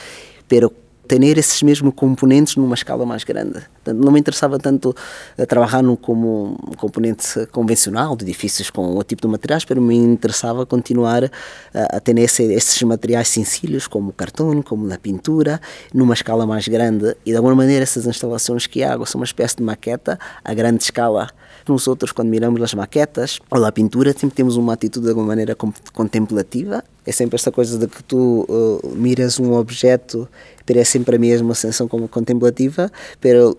pero 0.47 0.73
ter 1.09 1.39
esses 1.39 1.63
mesmos 1.63 1.95
componentes 1.95 2.57
numa 2.57 2.75
escala 2.75 3.07
mais 3.07 3.25
grande. 3.25 3.63
não 3.87 4.13
me 4.13 4.21
interessava 4.21 4.59
tanto 4.59 4.95
uh, 5.39 5.47
trabalhar 5.47 5.83
no, 5.83 5.97
como 5.97 6.59
um 6.71 6.77
componente 6.77 7.47
convencional 7.47 8.15
de 8.15 8.25
edifícios 8.25 8.69
com 8.69 8.97
o 8.97 9.03
tipo 9.03 9.23
de 9.23 9.29
materiais, 9.29 9.65
mas 9.69 9.79
me 9.79 9.97
interessava 9.97 10.67
continuar 10.67 11.25
uh, 11.25 11.29
a 11.73 11.99
ter 11.99 12.17
esse, 12.19 12.45
esses 12.53 12.81
materiais 12.83 13.29
sensílios, 13.29 13.87
como 13.87 14.11
o 14.11 14.13
cartão, 14.13 14.61
como 14.63 14.93
a 14.93 14.99
pintura, 14.99 15.61
numa 15.93 16.15
escala 16.15 16.47
mais 16.47 16.69
grande. 16.69 17.17
E 17.25 17.31
de 17.31 17.37
alguma 17.37 17.55
maneira, 17.55 17.83
essas 17.83 18.07
instalações 18.07 18.67
que 18.67 18.83
hago 18.83 19.07
são 19.07 19.21
uma 19.21 19.25
espécie 19.25 19.57
de 19.57 19.63
maqueta 19.63 20.19
a 20.45 20.53
grande 20.53 20.83
escala. 20.83 21.31
Nós 21.69 21.87
outros, 21.87 22.13
quando 22.13 22.29
miramos 22.29 22.61
as 22.63 22.75
maquetas 22.75 23.39
ou 23.51 23.65
a 23.65 23.71
pintura, 23.71 24.13
sempre 24.13 24.37
temos 24.37 24.57
uma 24.57 24.73
atitude 24.73 25.05
de 25.05 25.11
alguma 25.11 25.29
maneira 25.29 25.57
contemplativa 25.93 26.83
é 27.09 27.13
sempre 27.13 27.37
esta 27.37 27.51
coisa 27.51 27.79
de 27.79 27.87
que 27.87 28.03
tu 28.03 28.45
uh, 28.51 28.95
miras 28.95 29.41
um 29.41 29.55
objeto, 29.55 30.29
é 30.69 30.85
sempre 30.85 31.17
a 31.17 31.19
mesma 31.19 31.55
sensação 31.55 31.89
como 31.89 32.07
contemplativa, 32.07 32.93
pero 33.19 33.57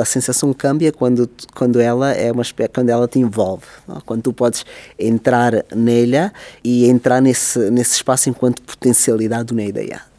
a, 0.00 0.04
sensação 0.04 0.52
cambia 0.54 0.92
quando 0.92 1.28
quando 1.52 1.80
ela 1.80 2.12
é 2.12 2.30
uma 2.30 2.44
quando 2.72 2.90
ela 2.90 3.08
te 3.08 3.18
envolve, 3.18 3.64
não? 3.88 4.00
quando 4.02 4.22
tu 4.22 4.32
podes 4.32 4.64
entrar 4.96 5.64
nela 5.74 6.32
e 6.62 6.86
entrar 6.86 7.20
nesse 7.20 7.58
nesse 7.72 7.96
espaço 7.96 8.30
enquanto 8.30 8.62
potencialidade 8.62 9.46
de 9.46 9.52
uma 9.52 9.64
ideia. 9.64 10.11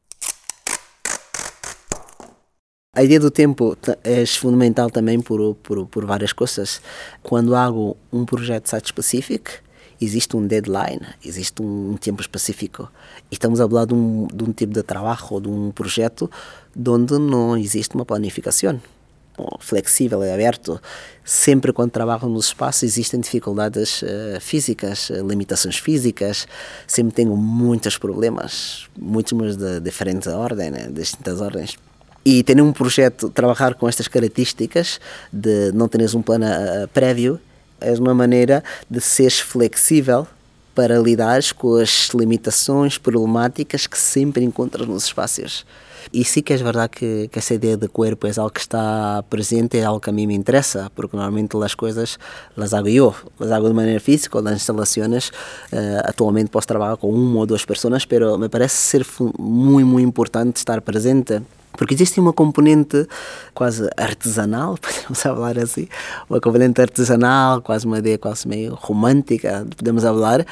A 2.95 3.03
ideia 3.03 3.19
do 3.19 3.31
tempo 3.31 3.75
é 4.03 4.23
fundamental 4.23 4.87
também 4.87 5.19
por, 5.19 5.55
por, 5.55 5.87
por 5.87 6.05
várias 6.05 6.31
coisas. 6.31 6.79
Quando 7.23 7.55
hago 7.55 7.97
um 8.11 8.23
projeto 8.23 8.69
site 8.69 8.85
específico, 8.85 9.49
existe 9.99 10.37
um 10.37 10.45
deadline, 10.45 11.01
existe 11.25 11.59
um 11.63 11.97
tempo 11.97 12.21
específico. 12.21 12.87
Estamos 13.31 13.59
a 13.59 13.67
falar 13.67 13.85
de 13.85 13.95
um, 13.95 14.27
de 14.31 14.43
um 14.43 14.53
tipo 14.53 14.71
de 14.71 14.83
trabalho 14.83 15.25
ou 15.31 15.41
de 15.41 15.49
um 15.49 15.71
projeto 15.71 16.29
onde 16.87 17.17
não 17.17 17.57
existe 17.57 17.95
uma 17.95 18.05
planificação 18.05 18.79
flexível 19.59 20.23
e 20.23 20.31
aberto. 20.31 20.79
Sempre 21.25 21.73
quando 21.73 21.89
trabalho 21.89 22.29
no 22.29 22.39
espaço 22.39 22.85
existem 22.85 23.19
dificuldades 23.19 24.03
uh, 24.03 24.39
físicas, 24.39 25.09
uh, 25.09 25.27
limitações 25.27 25.79
físicas, 25.79 26.47
sempre 26.85 27.15
tenho 27.15 27.35
muitos 27.35 27.97
problemas, 27.97 28.87
muitos 28.95 29.57
de 29.57 29.79
diferentes 29.79 30.27
ordens, 30.27 30.71
né, 30.71 30.89
distintas 30.91 31.41
ordens. 31.41 31.75
E 32.25 32.41
ter 32.43 32.61
um 32.61 32.71
projeto, 32.71 33.29
trabalhar 33.29 33.73
com 33.75 33.87
estas 33.87 34.07
características 34.07 34.99
de 35.31 35.71
não 35.73 35.87
teres 35.87 36.13
um 36.15 36.21
plano 36.21 36.45
uh, 36.45 36.87
prévio, 36.89 37.39
és 37.81 37.99
uma 37.99 38.13
maneira 38.13 38.63
de 38.89 39.01
seres 39.01 39.39
flexível 39.39 40.25
para 40.73 40.97
lidares 40.97 41.51
com 41.51 41.75
as 41.75 42.09
limitações 42.13 42.97
problemáticas 42.97 43.85
que 43.85 43.97
sempre 43.97 44.43
encontras 44.43 44.87
nos 44.87 45.05
espaços. 45.05 45.65
E 46.11 46.23
sim 46.25 46.41
que 46.41 46.51
é 46.51 46.57
verdade 46.57 46.89
que, 46.89 47.29
que, 47.31 47.39
essa 47.39 47.53
ideia 47.53 47.77
de 47.77 47.87
corpo 47.87 48.27
é 48.27 48.31
algo 48.37 48.49
que 48.49 48.59
está 48.59 49.23
presente, 49.29 49.77
é 49.77 49.83
algo 49.83 49.99
que 49.99 50.09
a 50.09 50.13
mim 50.13 50.27
me 50.27 50.35
interessa, 50.35 50.91
porque 50.95 51.15
normalmente 51.15 51.55
as 51.57 51.75
coisas 51.75 52.17
las 52.57 52.73
hago 52.73 52.89
eu, 52.89 53.15
las 53.39 53.51
hago 53.51 53.67
de 53.67 53.73
maneira 53.73 53.99
física, 53.99 54.41
nas 54.41 54.55
instalações, 54.55 55.29
uh, 55.29 56.01
atualmente 56.03 56.49
posso 56.49 56.67
trabalhar 56.67 56.97
com 56.97 57.09
uma 57.09 57.39
ou 57.39 57.45
duas 57.45 57.63
pessoas, 57.63 58.05
mas 58.09 58.39
me 58.39 58.49
parece 58.49 58.75
ser 58.75 59.05
muito, 59.39 59.87
muito 59.87 60.07
importante 60.07 60.57
estar 60.57 60.81
presente 60.81 61.41
porque 61.77 61.93
existe 61.93 62.19
uma 62.19 62.33
componente 62.33 63.07
quase 63.53 63.89
artesanal, 63.97 64.77
podemos 64.81 65.21
falar 65.21 65.57
assim, 65.57 65.87
uma 66.29 66.39
componente 66.39 66.81
artesanal, 66.81 67.61
quase 67.61 67.85
uma 67.85 67.99
ideia 67.99 68.17
quase 68.17 68.47
meio 68.47 68.75
romântica, 68.75 69.65
podemos 69.75 70.03
falar, 70.03 70.45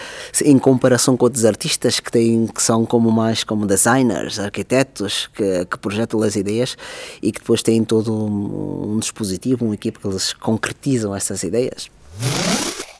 em 0.43 0.57
comparação 0.57 1.15
com 1.15 1.25
outros 1.25 1.45
artistas 1.45 1.99
que 1.99 2.11
têm 2.11 2.47
que 2.47 2.61
são 2.61 2.85
como 2.85 3.11
mais 3.11 3.43
como 3.43 3.65
designers, 3.65 4.39
arquitetos 4.39 5.29
que, 5.33 5.65
que 5.65 5.77
projetam 5.77 6.21
as 6.21 6.35
ideias 6.35 6.75
e 7.21 7.31
que 7.31 7.39
depois 7.39 7.61
têm 7.61 7.83
todo 7.83 8.13
um, 8.13 8.93
um 8.93 8.99
dispositivo, 8.99 9.65
uma 9.65 9.75
equipe 9.75 9.99
que 9.99 10.07
eles 10.07 10.33
concretizam 10.33 11.15
essas 11.15 11.43
ideias. 11.43 11.89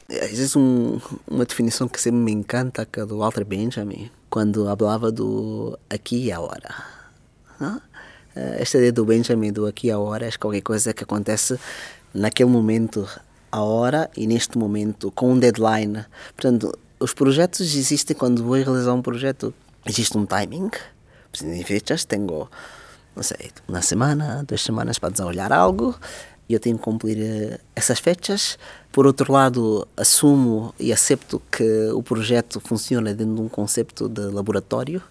Existe 0.10 0.58
um, 0.58 1.00
uma 1.26 1.46
definição 1.46 1.88
que 1.88 2.00
sempre 2.00 2.20
me 2.20 2.32
encanta, 2.32 2.86
que 2.86 3.00
é 3.00 3.06
do 3.06 3.20
Walter 3.20 3.46
Benjamin, 3.46 4.12
quando 4.30 4.66
falava 4.66 5.12
do 5.12 5.78
aqui 5.90 6.26
e 6.26 6.32
agora. 6.32 6.76
Não? 7.60 7.82
Eh, 8.36 8.58
esta 8.60 8.78
ideia 8.78 8.92
do 8.92 9.06
Benjamin, 9.06 9.52
do 9.52 9.66
aqui 9.66 9.92
a 9.92 10.00
hora, 10.00 10.28
é 10.28 10.32
qualquer 10.32 10.62
coisa 10.62 10.94
que 10.94 11.04
acontece 11.04 11.60
naquele 12.14 12.50
momento 12.50 13.08
hora 13.52 14.10
e 14.16 14.26
neste 14.28 14.58
momento, 14.58 15.12
com 15.12 15.34
um 15.34 15.40
deadline. 15.40 16.06
Portanto, 16.36 16.78
os 17.00 17.14
projetos 17.14 17.76
existem 17.76 18.16
quando 18.16 18.44
vou 18.44 18.56
realizar 18.56 18.94
um 18.94 19.02
projeto, 19.02 19.54
existe 19.86 20.18
um 20.18 20.26
timing, 20.26 20.70
em 21.44 21.64
fechas, 21.64 22.06
tenho, 22.06 22.48
não 23.16 23.24
sei, 23.24 23.52
uma 23.68 23.82
semana, 23.82 24.44
duas 24.48 24.62
semanas 24.62 25.00
para 25.00 25.10
desenvolver 25.10 25.52
algo 25.52 25.96
e 26.48 26.54
eu 26.54 26.60
tenho 26.60 26.78
que 26.78 26.84
cumprir 26.84 27.18
eh, 27.20 27.60
essas 27.76 28.00
fechas. 28.00 28.58
Por 28.92 29.08
outro 29.08 29.32
lado, 29.32 29.88
assumo 29.96 30.74
e 30.78 30.92
aceito 30.92 31.42
que 31.50 31.90
o 31.94 32.04
projeto 32.04 32.60
funciona 32.60 33.14
dentro 33.14 33.36
de 33.36 33.42
um 33.42 33.50
conceito 33.50 34.10
de 34.10 34.22
laboratório. 34.22 35.02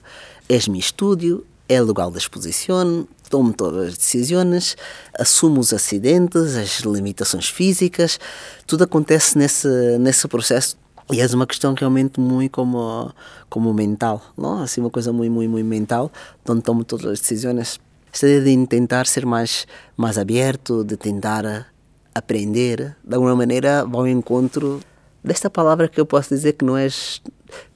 É 0.48 0.58
meu 0.68 0.78
estúdio, 0.78 1.46
é 1.70 1.80
lugar 1.80 2.10
da 2.10 2.18
exposição, 2.18 3.06
tomo 3.28 3.52
todas 3.52 3.90
as 3.90 3.96
decisões, 3.96 4.76
assumo 5.16 5.60
os 5.60 5.72
acidentes, 5.72 6.56
as 6.56 6.80
limitações 6.80 7.48
físicas, 7.48 8.18
tudo 8.66 8.82
acontece 8.82 9.38
nesse, 9.38 9.68
nesse 10.00 10.26
processo 10.26 10.76
e 11.12 11.20
é 11.20 11.26
uma 11.28 11.46
questão 11.46 11.72
realmente 11.74 12.18
muito 12.18 12.50
como, 12.50 13.14
como 13.48 13.72
mental, 13.72 14.20
não? 14.36 14.62
Assim, 14.62 14.80
uma 14.80 14.90
coisa 14.90 15.12
muito, 15.12 15.32
muito, 15.32 15.48
muito 15.48 15.66
mental, 15.66 16.10
onde 16.48 16.60
tomo 16.60 16.82
todas 16.82 17.06
as 17.06 17.20
decisões. 17.20 17.78
Esta 18.12 18.26
ideia 18.26 18.56
de 18.56 18.66
tentar 18.66 19.06
ser 19.06 19.24
mais, 19.24 19.64
mais 19.96 20.18
aberto, 20.18 20.82
de 20.82 20.96
tentar 20.96 21.72
aprender, 22.12 22.96
de 23.04 23.14
alguma 23.14 23.36
maneira, 23.36 23.84
vai 23.84 24.00
ao 24.00 24.08
encontro 24.08 24.80
desta 25.22 25.48
palavra 25.48 25.86
que 25.86 26.00
eu 26.00 26.06
posso 26.06 26.30
dizer 26.30 26.54
que 26.54 26.64
não 26.64 26.76
é. 26.76 26.88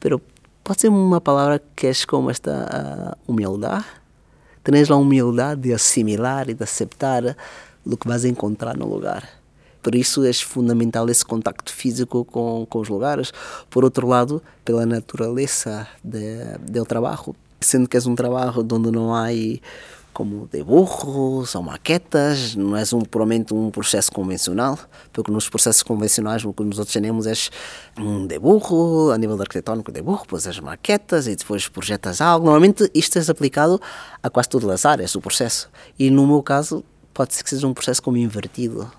Pero 0.00 0.20
pode 0.64 0.80
ser 0.80 0.88
uma 0.88 1.20
palavra 1.20 1.62
que 1.76 1.86
é 1.86 1.92
como 2.08 2.30
esta 2.30 3.16
uh, 3.28 3.30
humildade. 3.30 3.84
Tens 4.64 4.90
a 4.90 4.96
humildade 4.96 5.60
de 5.60 5.74
assimilar 5.74 6.48
e 6.48 6.54
de 6.54 6.64
aceitar 6.64 7.36
o 7.84 7.96
que 7.96 8.08
vais 8.08 8.24
encontrar 8.24 8.74
no 8.74 8.88
lugar. 8.88 9.28
Por 9.82 9.94
isso 9.94 10.24
é 10.24 10.32
fundamental 10.32 11.06
esse 11.10 11.22
contacto 11.22 11.70
físico 11.70 12.24
com, 12.24 12.66
com 12.70 12.78
os 12.80 12.88
lugares. 12.88 13.30
Por 13.68 13.84
outro 13.84 14.08
lado, 14.08 14.42
pela 14.64 14.86
natureza 14.86 15.86
do 16.02 16.86
trabalho, 16.86 17.36
sendo 17.60 17.86
que 17.86 17.98
é 17.98 18.00
um 18.06 18.14
trabalho 18.14 18.66
onde 18.72 18.90
não 18.90 19.14
há 19.14 19.26
como 20.14 20.48
dibujos 20.50 21.54
ou 21.54 21.62
maquetas, 21.62 22.54
não 22.54 22.76
é 22.76 22.84
um, 22.94 23.00
puramente 23.02 23.52
um 23.52 23.70
processo 23.70 24.12
convencional, 24.12 24.78
porque 25.12 25.30
nos 25.30 25.48
processos 25.48 25.82
convencionais 25.82 26.44
o 26.44 26.52
que 26.52 26.62
nós 26.62 26.78
temos 26.86 27.26
é 27.26 27.34
um 28.00 28.26
dibujo, 28.26 29.10
a 29.10 29.18
nível 29.18 29.38
arquitetônico 29.40 29.90
dibujo, 29.92 30.22
depois 30.22 30.46
as 30.46 30.60
maquetas 30.60 31.26
e 31.26 31.34
depois 31.34 31.68
projetas 31.68 32.20
algo. 32.20 32.46
Normalmente 32.46 32.88
isto 32.94 33.18
é 33.18 33.22
aplicado 33.28 33.80
a 34.22 34.30
quase 34.30 34.48
todas 34.48 34.70
as 34.70 34.86
áreas 34.86 35.12
do 35.12 35.20
processo. 35.20 35.68
E 35.98 36.10
no 36.10 36.26
meu 36.26 36.42
caso 36.42 36.84
pode 37.12 37.34
ser 37.34 37.42
que 37.42 37.50
seja 37.50 37.66
um 37.66 37.74
processo 37.74 38.02
como 38.02 38.16
invertido. 38.16 38.90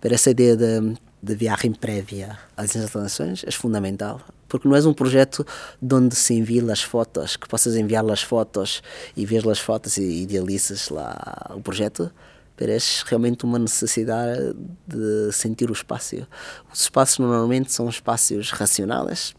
Para 0.00 0.14
essa 0.14 0.30
ideia 0.30 0.56
de, 0.56 0.96
de 1.22 1.34
viagem 1.34 1.72
prévia 1.72 2.38
às 2.56 2.74
instalações 2.76 3.44
é 3.46 3.50
fundamental 3.50 4.20
porque 4.52 4.68
não 4.68 4.76
é 4.76 4.80
um 4.86 4.92
projeto 4.92 5.46
de 5.80 5.94
onde 5.94 6.14
se 6.14 6.34
envia 6.34 6.62
as 6.70 6.82
fotos, 6.82 7.38
que 7.38 7.48
possas 7.48 7.74
enviar 7.74 8.04
as 8.10 8.22
fotos 8.22 8.82
e 9.16 9.24
ver 9.24 9.48
as 9.48 9.58
fotos 9.58 9.96
e 9.96 10.24
idealizas 10.24 10.90
lá 10.90 11.52
o 11.56 11.62
projeto, 11.62 12.12
parece 12.54 13.02
realmente 13.06 13.46
uma 13.46 13.58
necessidade 13.58 14.54
de 14.86 15.32
sentir 15.32 15.70
o 15.70 15.72
espaço. 15.72 16.26
Os 16.70 16.82
espaços 16.82 17.18
normalmente 17.18 17.72
são 17.72 17.88
espaços 17.88 18.50
racionais, 18.50 19.34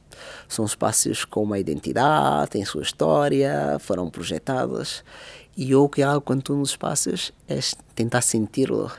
são 0.47 0.65
espaços 0.65 1.25
com 1.25 1.43
uma 1.43 1.59
identidade, 1.59 2.49
têm 2.49 2.65
sua 2.65 2.81
história, 2.81 3.77
foram 3.81 4.09
projetados. 4.09 5.03
E 5.55 5.75
o 5.75 5.87
que 5.87 6.01
hago 6.01 6.21
com 6.21 6.39
todos 6.39 6.63
os 6.63 6.69
espaços 6.71 7.31
é 7.47 7.59
tentar 7.93 8.21
senti-lo, 8.21 8.91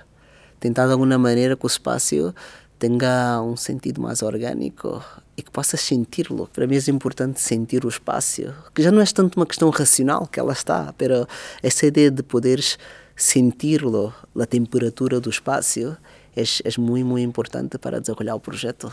tentar 0.60 0.86
de 0.86 0.92
alguma 0.92 1.18
maneira 1.18 1.56
que 1.56 1.64
o 1.64 1.66
espaço 1.66 2.32
tenha 2.78 3.42
um 3.42 3.56
sentido 3.56 4.00
mais 4.00 4.22
orgânico 4.22 5.02
e 5.36 5.42
que 5.42 5.50
possas 5.50 5.80
senti-lo. 5.80 6.48
Para 6.52 6.66
mim 6.66 6.76
é 6.76 6.90
importante 6.90 7.40
sentir 7.40 7.84
o 7.84 7.88
espaço, 7.88 8.42
que 8.74 8.82
já 8.82 8.90
não 8.90 9.00
é 9.00 9.04
tanto 9.06 9.36
uma 9.36 9.46
questão 9.46 9.68
racional 9.70 10.26
que 10.26 10.38
ela 10.38 10.52
está, 10.52 10.94
mas 10.98 11.28
essa 11.62 11.86
ideia 11.86 12.10
de 12.10 12.22
poderes 12.22 12.78
sentir-lo, 13.16 14.12
a 14.38 14.46
temperatura 14.46 15.20
do 15.20 15.30
espaço, 15.30 15.96
é, 16.36 16.42
é 16.42 16.80
muito, 16.80 17.06
muito 17.06 17.28
importante 17.28 17.78
para 17.78 18.00
desenvolver 18.00 18.32
o 18.32 18.40
projeto 18.40 18.92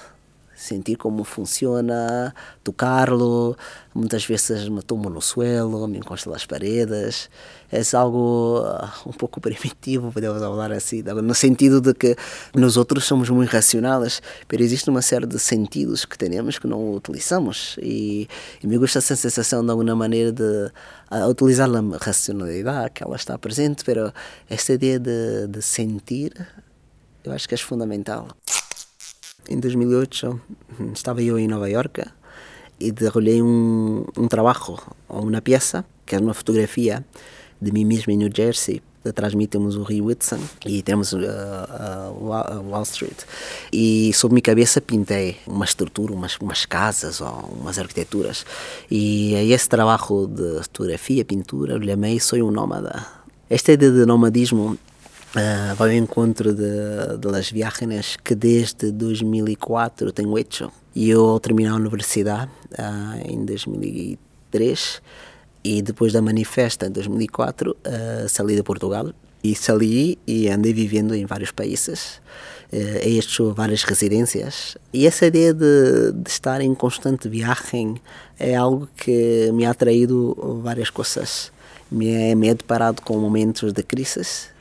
sentir 0.62 0.96
como 0.96 1.24
funciona, 1.24 2.34
tocar-lo. 2.63 3.58
Muitas 3.94 4.25
vezes 4.25 4.70
me 4.70 4.82
tomo 4.82 5.10
no 5.10 5.22
suelo, 5.22 5.88
me 5.88 5.98
encosto 5.98 6.30
nas 6.30 6.46
paredes. 6.46 7.30
É 7.72 7.82
algo 7.96 8.62
ah, 8.65 8.94
um 9.06 9.12
pouco 9.12 9.41
primitivo, 9.41 10.12
podemos 10.12 10.39
falar 10.39 10.72
assim, 10.72 11.01
no 11.01 11.34
sentido 11.34 11.82
de 11.82 11.94
que 11.94 12.15
nós 12.53 12.77
outros 12.77 13.06
somos 13.06 13.30
muito 13.30 13.50
racionais, 13.50 14.22
mas 14.50 14.62
existe 14.62 14.89
uma 14.89 15.01
série 15.01 15.25
de 15.25 15.39
sentidos 15.39 16.06
que 16.06 16.18
temos 16.18 16.60
que 16.60 16.68
não 16.68 16.94
utilizamos. 16.94 17.75
E, 17.82 18.27
e 18.62 18.68
me 18.68 18.77
gusta 18.77 19.00
essa 19.00 19.15
sensação 19.15 19.65
de 19.65 19.72
alguma 19.72 19.96
maneira 19.96 20.32
de 20.32 20.72
utilizar 21.30 21.70
a 21.70 21.98
racionalidade 21.98 22.91
que 22.91 23.03
ela 23.03 23.15
está 23.15 23.38
presente, 23.38 23.84
mas 23.84 24.13
esta 24.50 24.74
ideia 24.74 25.00
de, 25.00 25.48
de 25.48 25.62
sentir, 25.62 26.34
eu 27.24 27.32
acho 27.32 27.48
que 27.48 27.56
é 27.56 27.58
fundamental. 27.58 28.27
Em 29.50 29.60
2008 29.60 30.42
estava 30.94 31.22
eu 31.22 31.38
em 31.38 31.48
Nova 31.48 31.70
York 31.70 32.04
e 32.80 32.92
desenvolvi 32.92 33.42
um, 33.42 34.06
trabalho, 34.30 34.80
uma 35.10 35.42
peça, 35.42 35.86
que 36.06 36.16
é 36.16 36.20
uma 36.20 36.34
fotografia 36.34 37.06
de 37.62 37.72
mim 37.72 37.86
mesmo 37.86 38.12
em 38.12 38.18
New 38.18 38.30
Jersey. 38.34 38.82
Atrás 39.04 39.32
de 39.32 39.38
mim 39.38 39.48
temos 39.48 39.76
o 39.76 39.82
Rio 39.82 40.06
Hudson 40.06 40.40
e 40.64 40.84
temos 40.84 41.12
uh, 41.12 41.18
uh, 41.18 42.70
Wall 42.70 42.84
Street. 42.84 43.18
E 43.74 44.12
sobre 44.14 44.36
minha 44.36 44.44
cabeça 44.44 44.80
pintei 44.80 45.38
uma 45.48 45.66
estrutura, 45.66 46.14
umas, 46.14 46.38
umas 46.38 46.66
casas 46.68 47.20
ou 47.20 47.58
umas 47.60 47.80
arquiteturas. 47.80 48.46
E 48.92 49.36
a 49.36 49.44
esse 49.44 49.68
trabalho 49.68 50.28
de 50.28 50.62
fotografia, 50.62 51.26
pintura, 51.26 51.74
eu 51.74 51.84
chamei 51.84 52.20
Sou 52.20 52.40
um 52.40 52.52
Nómada. 52.52 53.06
Esta 53.50 53.72
ideia 53.72 53.92
de 53.92 54.06
nomadismo 54.06 54.78
Uh, 55.32 55.74
vai 55.76 55.92
ao 55.92 55.96
encontro 55.96 56.54
de, 56.54 57.18
de 57.18 57.28
las 57.30 57.50
viagens 57.50 58.18
que 58.22 58.36
desde 58.36 58.92
2004 58.92 60.12
tenho 60.12 60.38
hecho. 60.38 60.70
E 60.94 61.10
eu, 61.10 61.26
ao 61.26 61.40
terminar 61.40 61.72
a 61.72 61.76
universidade, 61.76 62.52
uh, 62.74 63.32
em 63.32 63.46
2003, 63.46 65.02
e 65.64 65.82
depois 65.82 66.12
da 66.12 66.22
manifesta, 66.22 66.88
em 66.88 66.92
2004, 66.92 67.72
uh, 67.72 68.28
saí 68.28 68.58
de 68.58 68.64
Portugal 68.64 69.14
e 69.42 69.56
saí 69.56 70.20
e 70.28 70.50
andei 70.50 70.74
vivendo 70.74 71.16
em 71.16 71.26
vários 71.26 71.52
países. 71.52 72.20
Uh, 72.74 73.00
he 73.02 73.18
hecho 73.18 73.54
várias 73.54 73.84
residências. 73.84 74.76
E 74.92 75.08
essa 75.08 75.26
ideia 75.28 75.54
de, 75.54 76.12
de 76.12 76.30
estar 76.30 76.60
em 76.60 76.76
constante 76.76 77.30
viagem 77.30 78.02
é 78.38 78.54
algo 78.54 78.86
que 78.98 79.50
me 79.54 79.66
ha 79.66 79.74
traído 79.74 80.36
várias 80.62 80.90
coisas. 80.90 81.54
Me, 81.90 82.36
me 82.36 82.50
he 82.50 82.54
deparado 82.54 83.02
com 83.02 83.18
momentos 83.18 83.72
de 83.72 83.82
crise 83.82 84.52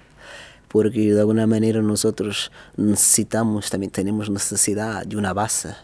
porque 0.71 1.13
de 1.13 1.21
alguma 1.21 1.47
maneira 1.47 1.83
nós 1.83 2.07
necessitamos, 2.79 3.69
também 3.69 3.89
temos 3.89 4.29
necessidade 4.29 5.11
de 5.11 5.17
uma 5.17 5.35
base. 5.35 5.75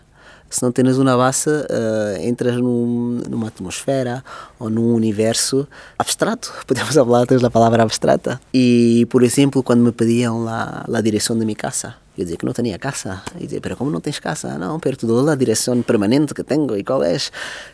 Se 0.48 0.62
não 0.62 0.70
tens 0.70 0.96
uma 0.96 1.16
base, 1.16 1.50
uh, 1.50 2.22
entras 2.22 2.54
num, 2.54 3.20
numa 3.28 3.48
atmosfera 3.48 4.22
ou 4.60 4.70
num 4.70 4.94
universo 4.94 5.66
abstrato, 5.98 6.54
podemos 6.68 6.94
falar 6.94 7.26
da 7.26 7.50
palavra 7.50 7.82
abstrata. 7.82 8.40
E, 8.54 9.08
por 9.10 9.24
exemplo, 9.24 9.60
quando 9.60 9.80
me 9.80 9.90
pediam 9.90 10.44
lá, 10.44 10.86
a 10.86 11.00
direção 11.00 11.36
de 11.36 11.44
minha 11.44 11.56
casa, 11.56 11.96
eu 12.16 12.22
dizia 12.22 12.36
que 12.36 12.46
não 12.46 12.52
tinha 12.52 12.78
casa. 12.78 13.22
E 13.40 13.44
dizia, 13.44 13.60
pero 13.60 13.76
como 13.76 13.90
não 13.90 14.00
tens 14.00 14.20
casa? 14.20 14.56
Não, 14.56 14.78
perto 14.78 15.24
da 15.24 15.34
direção 15.34 15.82
permanente 15.82 16.32
que 16.32 16.44
tenho. 16.44 16.76
E 16.76 16.84
qual 16.84 17.02
é? 17.02 17.16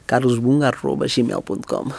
carlosbunga.gmail.com 0.07 1.93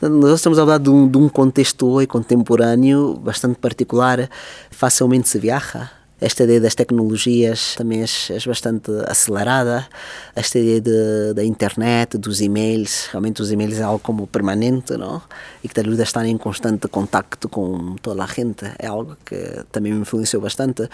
nós 0.00 0.34
estamos 0.34 0.58
a 0.58 0.62
falar 0.62 0.78
de 0.78 0.90
um, 0.90 1.08
de 1.08 1.18
um 1.18 1.28
contexto 1.28 1.98
contemporâneo 2.06 3.14
bastante 3.14 3.58
particular, 3.58 4.30
facilmente 4.70 5.28
se 5.28 5.38
viaja. 5.38 5.90
Esta 6.20 6.42
ideia 6.42 6.60
das 6.60 6.74
tecnologias 6.74 7.76
também 7.76 8.02
é, 8.02 8.06
bastante 8.44 8.90
acelerada. 9.06 9.86
Esta 10.34 10.58
ideia 10.58 10.80
de, 10.80 11.34
da 11.34 11.44
internet, 11.44 12.18
dos 12.18 12.40
e-mails, 12.40 13.06
realmente 13.12 13.40
os 13.40 13.52
e-mails 13.52 13.78
é 13.78 13.82
algo 13.84 14.00
como 14.00 14.26
permanente, 14.26 14.96
não? 14.96 15.22
E 15.62 15.68
que 15.68 15.74
te 15.74 15.80
ajuda 15.80 16.02
a 16.02 16.04
estar 16.04 16.26
em 16.26 16.36
constante 16.36 16.88
contacto 16.88 17.48
com 17.48 17.94
toda 18.02 18.24
a 18.24 18.26
gente. 18.26 18.64
É 18.80 18.88
algo 18.88 19.16
que 19.24 19.64
também 19.70 19.92
me 19.92 20.00
influenciou 20.00 20.42
bastante. 20.42 20.88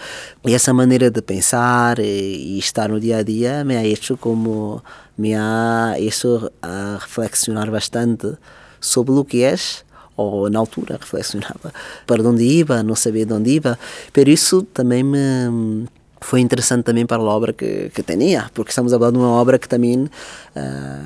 E 0.45 0.53
essa 0.53 0.71
maneira 0.75 1.09
de 1.09 1.23
pensar 1.23 1.97
e, 1.97 2.55
e 2.55 2.59
estar 2.59 2.89
no 2.89 2.99
dia 2.99 3.17
a 3.17 3.23
dia 3.23 3.63
me 3.63 3.75
ha 3.75 3.83
hecho 3.83 4.17
como 4.17 4.83
me 5.17 5.33
ha 5.33 5.95
hecho 5.97 6.51
a 6.61 6.99
reflexionar 7.01 7.71
bastante 7.71 8.37
sobre 8.79 9.13
o 9.13 9.25
que 9.25 9.43
és, 9.43 9.83
ou 10.17 10.49
na 10.49 10.59
altura 10.59 10.97
reflexionava 11.01 11.73
para 12.05 12.23
onde 12.23 12.43
ia, 12.43 12.83
não 12.83 12.95
sabia 12.95 13.25
de 13.25 13.33
onde 13.33 13.51
ia, 13.51 13.79
por 14.13 14.27
isso 14.27 14.63
também 14.63 15.03
me 15.03 15.87
foi 16.21 16.39
interessante 16.39 16.83
também 16.83 17.05
para 17.05 17.21
a 17.21 17.25
obra 17.25 17.53
que, 17.53 17.89
que 17.89 18.01
tinha, 18.01 18.49
porque 18.53 18.71
estamos 18.71 18.91
a 18.91 18.97
falar 18.97 19.11
de 19.11 19.17
uma 19.17 19.29
obra 19.29 19.59
que 19.59 19.69
também 19.69 20.05
uh, 20.05 20.09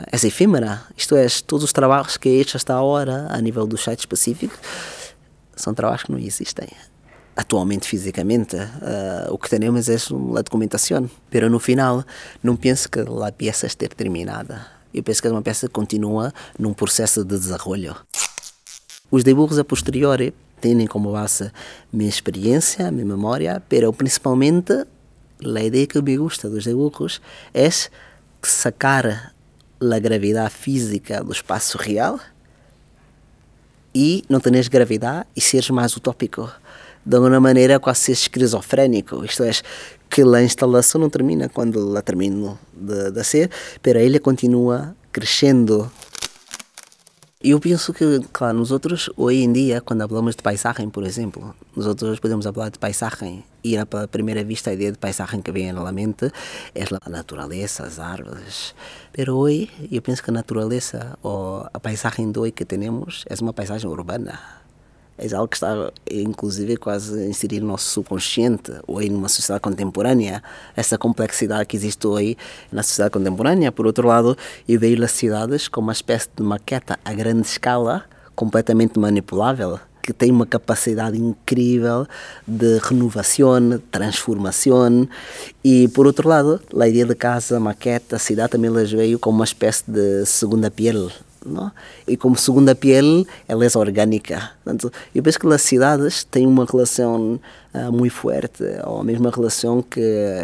é 0.10 0.28
efímera, 0.28 0.82
isto 0.96 1.14
é, 1.14 1.28
todos 1.46 1.66
os 1.66 1.74
trabalhos 1.74 2.16
que 2.16 2.30
é 2.30 2.32
hecho 2.34 2.56
hasta 2.56 2.74
agora, 2.74 3.28
a 3.30 3.42
nível 3.42 3.68
do 3.68 3.78
site 3.78 4.00
específico, 4.00 4.58
são 5.58 5.74
trabalhos 5.74 6.04
que 6.04 6.12
não 6.12 6.20
existem. 6.20 6.70
atualmente 7.36 7.88
fisicamente. 7.88 8.56
Uh, 8.56 9.32
o 9.34 9.38
que 9.38 9.50
temos 9.50 9.90
é 9.90 9.96
a 9.96 10.42
documentação. 10.42 11.10
Pero 11.30 11.50
no 11.50 11.60
final, 11.60 12.04
não 12.44 12.56
penso 12.56 12.90
que 12.90 13.00
a 13.00 13.32
peça 13.32 13.66
esteja 13.66 13.92
terminada. 13.96 14.79
Eu 14.94 15.04
penso 15.04 15.22
que 15.22 15.28
é 15.28 15.32
uma 15.32 15.42
peça 15.42 15.70
continua 15.70 16.34
num 16.58 16.74
processo 16.74 17.24
de 17.24 17.38
desenvolvimento. 17.38 18.06
Os 19.12 19.24
dibujos 19.24 19.58
a 19.58 19.64
posteriori 19.64 20.34
têm 20.62 20.86
como 20.88 21.12
base 21.12 21.52
minha 21.92 22.10
experiência, 22.10 22.92
minha 22.92 23.06
memória, 23.06 23.62
pero 23.68 23.92
principalmente 23.94 24.86
a 25.44 25.64
ideia 25.64 25.88
que 25.88 26.02
me 26.02 26.18
gusta 26.18 26.50
dos 26.50 26.64
dibujos 26.64 27.22
é 27.54 27.70
sacar 28.42 29.34
a 29.82 30.00
gravidade 30.00 30.54
física 30.54 31.24
do 31.24 31.32
espaço 31.32 31.78
real 31.78 32.20
e 33.96 34.24
não 34.30 34.40
teres 34.40 34.68
gravidade 34.68 35.28
e 35.36 35.42
seres 35.42 35.70
mais 35.70 35.96
utópico. 35.96 36.52
De 37.06 37.16
alguma 37.16 37.40
maneira 37.40 37.80
quase 37.80 38.12
esquizofrénico, 38.12 39.24
isto 39.24 39.44
é, 39.44 39.52
que 40.10 40.22
a 40.22 40.42
instalação 40.42 41.00
não 41.02 41.10
termina 41.10 41.48
quando 41.50 41.80
ela 41.80 42.02
termina 42.02 42.58
de, 42.74 43.12
de 43.12 43.24
ser, 43.24 43.50
mas 43.86 43.96
ele 43.96 44.20
continua 44.20 44.96
crescendo 45.12 45.92
eu 47.42 47.58
penso 47.58 47.94
que, 47.94 48.20
claro, 48.34 48.58
nós 48.58 48.70
outros, 48.70 49.10
hoje 49.16 49.44
em 49.46 49.54
dia, 49.54 49.80
quando 49.80 50.06
falamos 50.06 50.36
de 50.36 50.44
paisagem, 50.44 50.90
por 50.90 51.06
exemplo, 51.06 51.56
nós 51.74 51.88
outros 51.88 52.20
podemos 52.20 52.46
falar 52.46 52.68
de 52.68 52.78
paisagem 52.78 53.46
e, 53.64 53.78
a 53.78 53.86
primeira 53.86 54.44
vista, 54.44 54.72
a 54.72 54.74
ideia 54.74 54.92
de 54.92 54.98
paisagem 54.98 55.42
que 55.42 55.50
vem 55.50 55.72
na 55.72 55.90
mente 55.94 56.30
é 56.76 56.84
a 56.84 57.10
natureza, 57.10 57.86
as 57.86 57.98
árvores. 57.98 58.76
Mas 59.18 59.28
hoje, 59.30 59.70
eu 59.90 60.02
penso 60.02 60.22
que 60.22 60.32
a 60.32 60.34
natureza, 60.34 61.18
ou 61.24 61.66
a 61.74 61.80
paisagem 61.80 62.30
de 62.30 62.38
hoje 62.38 62.52
que 62.52 62.66
temos, 62.66 63.24
é 63.30 63.36
uma 63.42 63.54
paisagem 63.54 63.90
urbana 63.90 64.38
é 65.20 65.36
algo 65.36 65.48
que 65.48 65.58
está, 65.58 65.92
inclusive, 66.10 66.78
quase 66.78 67.20
a 67.20 67.26
inserir 67.26 67.60
no 67.60 67.68
nosso 67.68 67.90
subconsciente, 67.90 68.72
hoje 68.88 69.10
numa 69.10 69.28
sociedade 69.28 69.62
contemporânea, 69.62 70.42
essa 70.76 70.98
complexidade 70.98 71.66
que 71.66 71.76
existe 71.76 72.08
hoje 72.08 72.38
na 72.72 72.82
sociedade 72.82 73.12
contemporânea. 73.12 73.72
Por 73.72 73.86
outro 73.86 74.08
lado, 74.08 74.38
eu 74.68 74.80
vejo 74.80 75.04
as 75.04 75.12
cidades 75.12 75.68
como 75.68 75.88
uma 75.88 75.94
espécie 75.94 76.30
de 76.36 76.42
maqueta 76.42 76.98
a 77.04 77.14
grande 77.14 77.46
escala, 77.46 78.06
completamente 78.34 78.98
manipulável, 78.98 79.80
que 80.02 80.14
tem 80.14 80.32
uma 80.32 80.46
capacidade 80.46 81.20
incrível 81.20 82.08
de 82.48 82.80
renovação, 82.80 83.80
transformação 83.92 85.08
e 85.64 85.88
por 85.90 86.08
outro 86.08 86.28
lado, 86.28 86.60
a 86.80 86.88
ideia 86.88 87.06
de 87.06 87.16
casa, 87.16 87.60
maqueta, 87.60 88.18
cidade 88.18 88.52
também 88.52 88.72
las 88.72 88.92
veio 88.92 89.20
como 89.20 89.40
uma 89.40 89.46
espécie 89.46 89.84
de 89.88 90.26
segunda 90.26 90.72
pele, 90.72 91.12
não? 91.46 91.72
E 92.08 92.18
como 92.18 92.36
segunda 92.36 92.76
pele, 92.76 93.26
ela 93.48 93.66
é 93.66 93.70
orgânica. 93.78 94.52
Portanto, 94.64 94.92
eu 95.14 95.24
penso 95.24 95.40
que 95.40 95.48
as 95.48 95.62
cidades 95.62 96.24
têm 96.24 96.46
uma 96.46 96.66
relação 96.66 97.40
uh, 97.74 97.92
muito 97.92 98.14
forte, 98.14 98.64
ou 98.86 99.02
a 99.02 99.04
mesma 99.04 99.30
relação 99.30 99.82
que, 99.82 100.02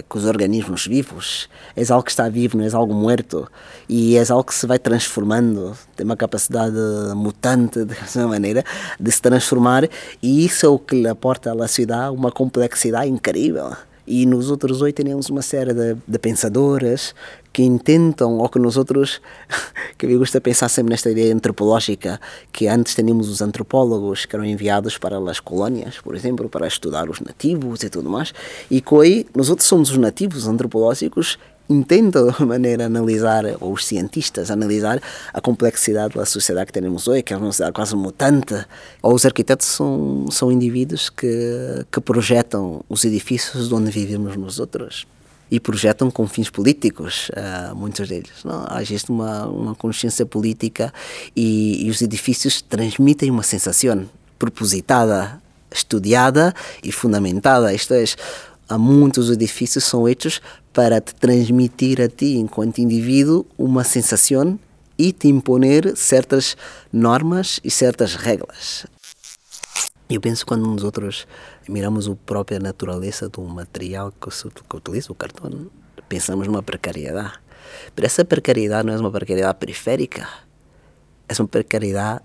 que 0.10 0.18
os 0.18 0.26
organismos 0.26 0.88
vivos. 0.88 1.50
É 1.76 1.84
algo 1.92 2.04
que 2.04 2.12
está 2.12 2.30
vivo, 2.30 2.58
não 2.58 2.66
é 2.66 2.74
algo 2.74 2.94
morto. 2.94 3.50
E 3.88 4.18
é 4.18 4.24
algo 4.30 4.44
que 4.44 4.56
se 4.56 4.66
vai 4.66 4.80
transformando, 4.80 5.78
tem 5.96 6.06
uma 6.06 6.18
capacidade 6.18 6.78
mutante, 7.16 7.84
de 7.86 7.96
alguma 8.08 8.28
maneira, 8.34 8.64
de 9.00 9.12
se 9.12 9.22
transformar. 9.22 9.88
E 10.22 10.46
isso 10.46 10.66
é 10.66 10.70
o 10.70 10.80
que 10.80 11.02
lhe 11.02 11.08
aporta 11.08 11.52
à 11.52 11.68
cidade 11.68 12.16
uma 12.16 12.32
complexidade 12.32 13.10
incrível. 13.10 13.76
E 14.08 14.26
nos 14.26 14.52
outros 14.52 14.82
oito 14.82 15.04
temos 15.04 15.30
uma 15.30 15.42
série 15.42 15.74
de, 15.74 15.96
de 16.08 16.20
pensadoras 16.20 17.16
que 17.52 17.64
intentam, 17.64 18.38
ou 18.38 18.50
que 18.50 18.60
nós 18.60 18.76
outros, 18.78 19.22
que 19.98 20.06
me 20.06 20.18
gusta 20.18 20.42
pensar 20.42 20.70
sempre 20.70 20.92
nesta 20.92 21.10
ideia 21.10 21.34
antropológica, 21.34 22.20
que 22.52 22.68
antes 22.68 22.94
tínhamos 22.94 23.30
os 23.30 23.42
antropólogos 23.42 24.26
que 24.26 24.36
eram 24.36 24.46
enviados 24.46 24.98
para 24.98 25.18
as 25.18 25.40
colónias, 25.40 25.98
por 26.00 26.16
exemplo, 26.16 26.50
para 26.50 26.68
estudar 26.68 27.10
os 27.10 27.22
nativos 27.22 27.82
e 27.84 27.90
tudo 27.90 28.10
mais, 28.10 28.34
e 28.70 28.82
que 28.82 28.94
hoje 28.94 29.26
nós 29.34 29.50
outros 29.50 29.68
somos 29.68 29.90
os 29.90 29.98
nativos 29.98 30.48
antropológicos 30.48 31.40
intentam 31.70 32.32
de 32.32 32.46
maneira 32.46 32.86
analisar, 32.86 33.44
ou 33.60 33.74
os 33.74 33.86
cientistas 33.86 34.52
analisar 34.52 35.02
a 35.34 35.42
complexidade 35.42 36.16
da 36.16 36.26
sociedade 36.26 36.68
que 36.68 36.74
temos 36.74 37.08
hoje, 37.08 37.24
que 37.24 37.34
é 37.34 37.38
uma 37.38 37.48
sociedade 37.48 37.74
quase 37.74 37.96
mutante. 37.96 38.66
Ou 39.02 39.14
os 39.14 39.26
arquitetos 39.26 39.68
são, 39.68 40.26
são 40.30 40.52
indivíduos 40.52 41.10
que, 41.10 41.86
que 41.92 42.00
projetam 42.02 42.84
os 42.90 43.04
edifícios 43.06 43.68
de 43.70 43.74
onde 43.74 43.92
vivemos 43.92 44.36
nós 44.36 44.60
outros 44.60 45.08
e 45.50 45.60
projetam 45.60 46.10
com 46.10 46.28
fins 46.28 46.50
políticos, 46.50 47.30
uh, 47.30 47.76
muitos 47.76 48.08
deles. 48.10 48.44
Não? 48.44 48.66
Existe 48.80 49.12
uma, 49.12 49.46
uma 49.46 49.76
consciência 49.76 50.26
política 50.26 50.92
e, 51.36 51.86
e 51.86 51.90
os 51.90 52.02
edifícios 52.02 52.62
transmitem 52.62 53.30
uma 53.30 53.44
sensação 53.44 54.10
propositada, 54.40 55.40
estudada 55.72 56.54
e 56.84 56.92
fundamentada. 56.92 57.74
Isto 57.74 57.94
é, 57.94 58.04
há 58.68 58.78
muitos 58.78 59.30
edifícios 59.30 59.84
são 59.84 60.06
feitos 60.06 60.42
para 60.74 61.00
te 61.00 61.14
transmitir 61.16 62.02
a 62.02 62.08
ti, 62.08 62.36
enquanto 62.38 62.80
indivíduo, 62.80 63.46
uma 63.58 63.84
sensação 63.84 64.60
e 64.98 65.12
te 65.12 65.28
imponer 65.28 65.96
certas 65.96 66.56
normas 66.92 67.60
e 67.64 67.70
certas 67.70 68.16
regras. 68.16 68.86
Eu 70.10 70.22
penso 70.22 70.46
quando 70.46 70.68
nós 70.68 70.84
outros 70.84 71.28
miramos 71.68 72.08
a 72.08 72.16
própria 72.16 72.60
natureza 72.60 73.28
do 73.28 73.42
material 73.42 74.12
que 74.12 74.30
se 74.32 74.48
utiliza, 74.48 75.12
o 75.12 75.16
cartão, 75.16 75.68
pensamos 76.08 76.46
numa 76.48 76.62
precariedade. 76.62 77.34
Mas 77.96 78.06
essa 78.06 78.24
precariedade 78.24 78.86
não 78.86 78.94
é 78.94 78.98
uma 78.98 79.12
precariedade 79.12 79.58
periférica, 79.58 80.28
é 81.28 81.34
uma 81.42 81.48
precariedade 81.48 82.22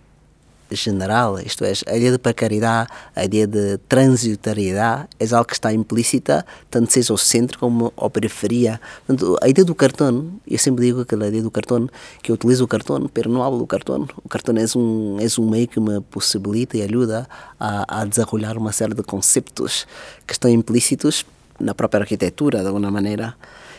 general, 0.71 1.39
isto 1.41 1.65
é, 1.65 1.73
a 1.87 1.97
ideia 1.97 2.13
de 2.13 2.19
precariedade, 2.19 2.91
a 3.15 3.25
ideia 3.25 3.47
de 3.47 3.79
transitoriedade 3.89 5.09
é 5.19 5.35
algo 5.35 5.47
que 5.47 5.55
está 5.55 5.73
implícita, 5.73 6.45
tanto 6.71 6.93
seja 6.93 7.13
ao 7.13 7.19
centro 7.19 7.59
como 7.59 7.93
à 7.97 8.09
periferia. 8.11 8.81
Portanto, 9.07 9.37
a 9.43 9.49
ideia 9.49 9.65
do 9.65 9.75
cartão, 9.75 10.31
eu 10.47 10.59
sempre 10.59 10.87
digo 10.87 11.05
que 11.05 11.15
a 11.15 11.19
ideia 11.19 11.43
do 11.43 11.51
cartão, 11.51 11.89
que 12.23 12.31
eu 12.31 12.35
utilizo 12.35 12.65
o 12.65 12.69
cartão, 12.69 12.99
mas 12.99 13.27
não 13.27 13.43
hablo 13.43 13.59
do 13.59 13.67
cartão. 13.67 14.09
O 14.25 14.29
cartão 14.29 14.55
é 14.57 14.65
um, 14.79 15.19
é 15.21 15.41
um 15.41 15.51
meio 15.51 15.69
que 15.69 15.81
me 15.81 16.01
possibilita 16.01 16.77
e 16.77 16.83
ajuda 16.83 17.29
a, 17.59 18.01
a 18.01 18.05
desenvolver 18.05 18.57
uma 18.57 18.73
série 18.73 18.95
de 18.95 19.03
conceitos 19.03 19.87
que 20.27 20.33
estão 20.33 20.51
implícitos 20.51 21.25
na 21.61 21.75
própria 21.75 22.01
arquitetura, 22.03 22.61
de 22.61 22.67
alguma 22.67 22.91
maneira. 22.91 23.35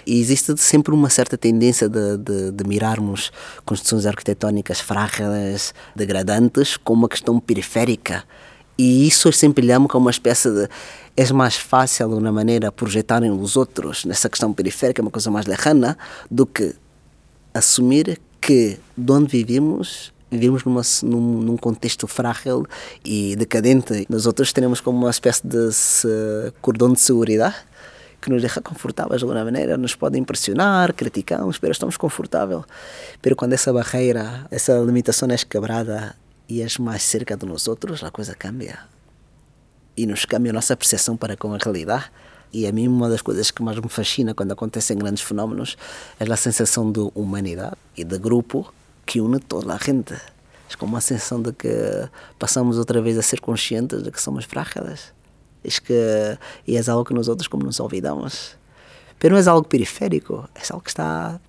E 0.05 0.19
existe 0.19 0.55
sempre 0.57 0.93
uma 0.93 1.09
certa 1.09 1.37
tendência 1.37 1.87
de, 1.87 2.17
de, 2.17 2.51
de 2.51 2.63
mirarmos 2.63 3.31
construções 3.65 4.05
arquitetónicas 4.05 4.79
frágeis, 4.79 5.73
degradantes, 5.95 6.77
como 6.77 7.03
uma 7.03 7.09
questão 7.09 7.39
periférica. 7.39 8.23
E 8.77 9.07
isso 9.07 9.31
sempre 9.31 9.63
olhamos 9.63 9.91
como 9.91 10.05
uma 10.05 10.11
espécie 10.11 10.49
de. 10.49 10.67
É 11.15 11.31
mais 11.33 11.55
fácil, 11.55 12.07
de 12.07 12.13
alguma 12.13 12.31
maneira, 12.31 12.71
projetarem 12.71 13.29
os 13.29 13.55
outros 13.55 14.05
nessa 14.05 14.29
questão 14.29 14.53
periférica, 14.53 15.01
uma 15.01 15.11
coisa 15.11 15.29
mais 15.29 15.45
lejana, 15.45 15.97
do 16.29 16.45
que 16.45 16.73
assumir 17.53 18.19
que 18.39 18.79
de 18.97 19.11
onde 19.11 19.27
vivemos 19.27 20.11
vivemos 20.31 20.63
numa, 20.63 20.81
num, 21.03 21.41
num, 21.41 21.57
contexto 21.57 22.07
frágil 22.07 22.65
e 23.03 23.35
decadente. 23.35 24.05
Nós 24.09 24.25
outros 24.25 24.53
teremos 24.53 24.79
como 24.79 24.97
uma 24.97 25.09
espécie 25.09 25.45
de 25.45 25.69
cordão 26.61 26.93
de 26.93 27.01
segurança 27.01 27.53
que 28.21 28.29
nos 28.29 28.41
deixa 28.41 28.61
confortáveis 28.61 29.19
de 29.19 29.25
alguma 29.25 29.43
maneira, 29.43 29.77
nos 29.77 29.95
pode 29.95 30.17
impressionar, 30.19 30.93
criticamos, 30.93 31.57
mas 31.59 31.71
estamos 31.71 31.97
confortáveis. 31.97 32.61
Mas 33.23 33.33
quando 33.33 33.53
essa 33.53 33.73
barreira, 33.73 34.45
essa 34.51 34.77
limitação 34.77 35.27
é 35.31 35.37
quebrada 35.37 36.15
e 36.47 36.61
és 36.61 36.77
mais 36.77 37.01
cerca 37.01 37.35
de 37.35 37.45
nós 37.45 37.67
outros, 37.67 38.03
a 38.03 38.11
coisa 38.11 38.35
cambia. 38.35 38.79
E 39.97 40.05
nos 40.05 40.25
cambia 40.25 40.51
a 40.51 40.53
nossa 40.53 40.77
percepção 40.77 41.17
para 41.17 41.35
com 41.35 41.53
a 41.53 41.57
realidade. 41.57 42.11
E 42.53 42.67
a 42.67 42.71
mim, 42.71 42.87
uma 42.87 43.09
das 43.09 43.21
coisas 43.21 43.49
que 43.49 43.63
mais 43.63 43.79
me 43.79 43.89
fascina 43.89 44.33
quando 44.33 44.51
acontecem 44.51 44.97
grandes 44.97 45.23
fenómenos 45.23 45.77
é 46.19 46.31
a 46.31 46.37
sensação 46.37 46.91
de 46.91 46.99
humanidade 47.15 47.77
e 47.97 48.03
de 48.03 48.17
grupo 48.19 48.71
que 49.05 49.19
une 49.19 49.39
toda 49.39 49.73
a 49.73 49.77
gente. 49.77 50.13
É 50.13 50.75
como 50.77 50.95
a 50.95 51.01
sensação 51.01 51.41
de 51.41 51.53
que 51.53 51.69
passamos 52.37 52.77
outra 52.77 53.01
vez 53.01 53.17
a 53.17 53.21
ser 53.21 53.39
conscientes 53.39 54.03
de 54.03 54.11
que 54.11 54.21
somos 54.21 54.45
frágeis 54.45 55.11
es 55.63 55.79
que 55.79 55.93
é 55.93 56.89
algo 56.89 57.05
que 57.05 57.13
nós 57.13 57.27
outros 57.27 57.47
como 57.47 57.63
nos 57.63 57.79
olvidamos. 57.79 58.55
Mas 59.21 59.31
não 59.31 59.37
é 59.37 59.49
algo 59.49 59.67
periférico, 59.67 60.49
é 60.55 60.61
algo 60.71 60.83
que 60.83 60.89
está 60.89 61.39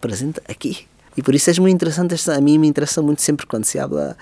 presente 0.00 0.40
aqui. 0.48 0.86
E 1.16 1.22
por 1.22 1.34
isso 1.34 1.50
é 1.50 1.54
muito 1.60 1.74
interessante, 1.74 2.14
a 2.30 2.40
mim 2.40 2.58
me 2.58 2.66
interessa 2.66 3.02
muito 3.02 3.20
sempre 3.20 3.46
quando 3.46 3.64
se 3.64 3.78
habla 3.78 4.16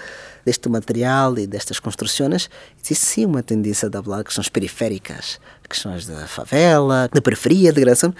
deste 0.44 0.68
material 0.68 1.38
e 1.38 1.46
destas 1.46 1.78
construções, 1.78 2.50
existe 2.82 3.06
sim 3.06 3.24
uma 3.26 3.42
tendência 3.42 3.88
de 3.88 4.02
falar 4.02 4.24
questões 4.24 4.48
periféricas, 4.48 5.38
questões 5.68 6.06
da 6.06 6.26
favela, 6.26 7.08
da 7.12 7.20
periferia, 7.20 7.72
de 7.72 7.80
graça, 7.80 8.12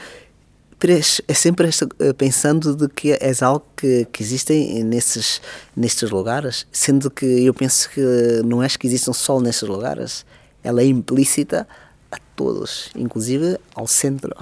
é 1.29 1.35
sempre 1.35 1.69
eh, 1.69 2.13
pensando 2.15 2.75
de 2.75 2.89
que 2.89 3.13
é 3.13 3.33
algo 3.43 3.67
que, 3.77 4.07
que 4.07 4.23
existe 4.23 4.83
nesses, 4.83 5.43
nestes 5.77 6.11
lugares, 6.11 6.67
sendo 6.73 7.11
que 7.11 7.27
eu 7.27 7.53
penso 7.53 7.91
que 7.91 8.01
não 8.47 8.63
é 8.63 8.69
que 8.69 8.87
existam 8.87 9.13
só 9.13 9.41
nesses 9.41 9.69
lugares, 9.69 10.25
ela 10.63 10.83
é 10.83 10.87
implícita 10.87 11.67
a 12.11 12.19
todos, 12.37 12.91
inclusive 12.95 13.59
ao 13.75 13.87
centro. 13.87 14.35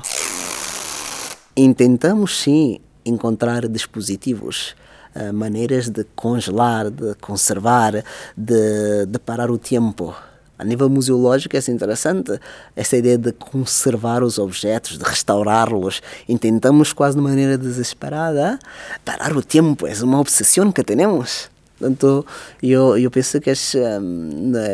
Intentamos 1.57 2.41
sim 2.41 2.81
encontrar 3.05 3.67
dispositivos, 3.67 4.75
uh, 5.15 5.33
maneiras 5.33 5.89
de 5.89 6.05
congelar, 6.15 6.91
de 6.91 7.15
conservar, 7.17 8.05
de, 8.37 9.07
de 9.07 9.19
parar 9.19 9.51
o 9.51 9.59
tempo. 9.59 10.15
A 10.59 10.65
nível 10.65 10.89
museológico 10.89 11.57
é 11.57 11.61
interessante 11.71 12.41
essa 12.75 12.97
ideia 12.97 13.17
de 13.17 13.33
conservar 13.33 14.25
os 14.25 14.39
objetos, 14.39 14.99
de 14.99 15.05
restaurá-los. 15.05 16.03
Intentamos 16.29 16.93
quase 16.93 17.17
de 17.17 17.23
maneira 17.23 17.57
desesperada 17.57 18.59
parar 19.05 19.37
o 19.37 19.43
tempo, 19.43 19.87
é 19.87 19.93
uma 20.03 20.19
obsessão 20.19 20.73
que 20.73 20.83
temos. 20.83 21.49
Portanto, 21.79 22.27
eu, 22.62 22.99
eu 22.99 23.11
penso 23.11 23.41
que, 23.41 23.51
é, 23.51 23.55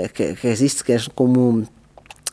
que, 0.08 0.34
que 0.34 0.46
existe 0.48 0.82
que 0.82 0.92
é 0.92 0.98
como 1.14 1.66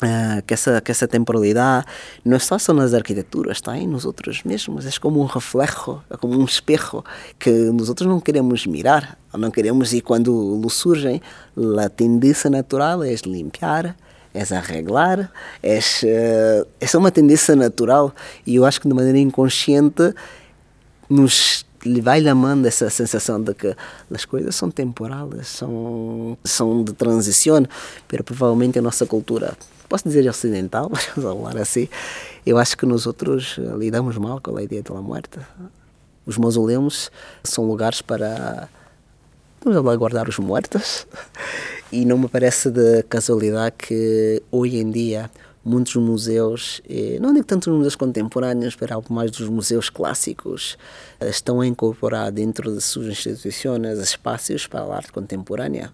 Uh, 0.04 0.42
que, 0.48 0.56
essa, 0.56 0.82
que 0.82 0.90
essa 0.90 1.08
temporalidade 1.08 1.86
não 2.26 2.38
é 2.38 2.40
só, 2.40 2.58
nas 2.74 2.92
arquiteturas, 2.92 3.58
está 3.58 3.78
em 3.78 3.86
nos 3.86 4.04
outros 4.04 4.42
mesmos, 4.42 4.88
é 4.88 5.00
como 5.00 5.22
um 5.22 5.26
reflexo, 5.26 6.02
é 6.10 6.18
como 6.18 6.40
um 6.40 6.44
espelho 6.44 7.04
que 7.38 7.52
nós 7.52 7.88
outros 7.88 8.10
não 8.10 8.20
queremos 8.20 8.66
mirar, 8.66 9.16
não 9.32 9.52
queremos, 9.52 9.94
e 9.94 10.02
quando 10.02 10.68
surgem, 10.72 11.22
a 11.80 11.88
tendência 11.88 12.50
natural 12.50 13.04
é 13.04 13.14
limpar, 13.28 13.96
é 14.34 14.42
arreglar, 14.56 15.32
é, 15.62 15.78
uh, 15.78 16.68
essa 16.80 16.98
é 16.98 17.00
uma 17.00 17.12
tendência 17.12 17.56
natural 17.56 18.12
e 18.44 18.56
eu 18.56 18.66
acho 18.66 18.82
que 18.82 18.88
de 18.88 18.96
maneira 18.96 19.20
inconsciente 19.20 20.16
nos 21.08 21.64
vai 22.02 22.24
chamando 22.24 22.66
essa 22.66 22.90
sensação 22.90 23.42
de 23.42 23.54
que 23.54 23.76
as 24.14 24.26
coisas 24.26 24.56
são 24.56 24.70
temporais, 24.70 25.48
são, 25.48 26.38
são 26.44 26.84
de 26.84 26.94
transição, 26.94 27.66
mas 28.12 28.22
provavelmente 28.22 28.80
a 28.80 28.82
nossa 28.82 29.06
cultura 29.06 29.58
posso 29.92 30.06
dizer 30.06 30.28
ocidental, 30.30 30.90
vamos 31.18 31.50
falar 31.50 31.62
assim, 31.62 31.90
eu 32.46 32.58
acho 32.58 32.78
que 32.78 32.86
nós 32.86 33.06
outros 33.06 33.58
eh, 33.60 33.78
lidamos 33.78 34.18
mal 34.18 34.40
com 34.40 34.56
a 34.56 34.64
ideia 34.64 34.82
da 34.82 34.94
morte. 35.02 35.38
Os 36.26 36.38
mausoléus 36.38 37.12
são 37.44 37.66
lugares 37.66 38.02
para 38.02 38.70
vamos 39.66 39.98
guardar 39.98 40.30
os 40.30 40.40
mortos 40.40 41.06
e 41.92 42.06
não 42.06 42.18
me 42.18 42.30
parece 42.30 42.72
de 42.72 43.04
casualidade 43.04 43.76
que 43.78 44.42
hoje 44.50 44.78
em 44.78 44.90
dia 44.90 45.30
muitos 45.64 45.96
museus, 45.96 46.82
não 47.20 47.34
digo 47.34 47.46
tanto 47.46 47.70
museus 47.72 47.96
contemporâneos, 47.96 48.76
mas 48.80 48.92
algo 48.92 49.14
mais 49.14 49.32
dos 49.32 49.48
museus 49.48 49.90
clássicos, 49.90 50.78
eh, 51.20 51.30
estão 51.30 51.62
a 51.62 51.68
incorporar 51.68 52.32
dentro 52.32 52.74
de 52.74 52.82
suas 52.82 53.08
instituições 53.08 54.00
espaços 54.00 54.68
para 54.68 54.82
a 54.82 54.96
arte 54.96 55.12
contemporânea. 55.12 55.94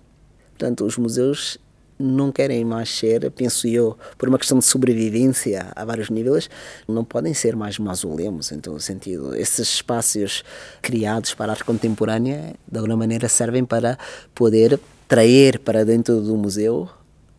Portanto, 0.52 0.86
os 0.86 0.98
museus 0.98 1.58
não 2.00 2.32
querem 2.32 2.64
mais 2.64 2.90
ser, 2.90 3.30
penso 3.32 3.68
eu, 3.68 3.98
por 4.18 4.30
uma 4.30 4.38
questão 4.38 4.60
de 4.60 4.66
sobrevivência 4.66 5.72
a 5.76 5.84
vários 5.84 6.10
níveis, 6.10 6.50
não 6.88 7.04
podem 7.04 7.34
ser 7.34 7.56
mais 7.56 7.80
mausoleus, 7.80 8.52
em 8.52 8.60
todo 8.60 8.80
sentido. 8.80 9.36
Esses 9.36 9.68
espaços 9.68 10.44
criados 10.82 11.34
para 11.34 11.52
a 11.52 11.56
arte 11.56 11.64
contemporânea, 11.64 12.54
de 12.72 12.78
alguma 12.78 12.98
maneira, 12.98 13.28
servem 13.28 13.66
para 13.66 13.98
poder 14.34 14.80
trazer 15.08 15.60
para 15.60 15.84
dentro 15.84 16.22
do 16.22 16.36
museu 16.38 16.88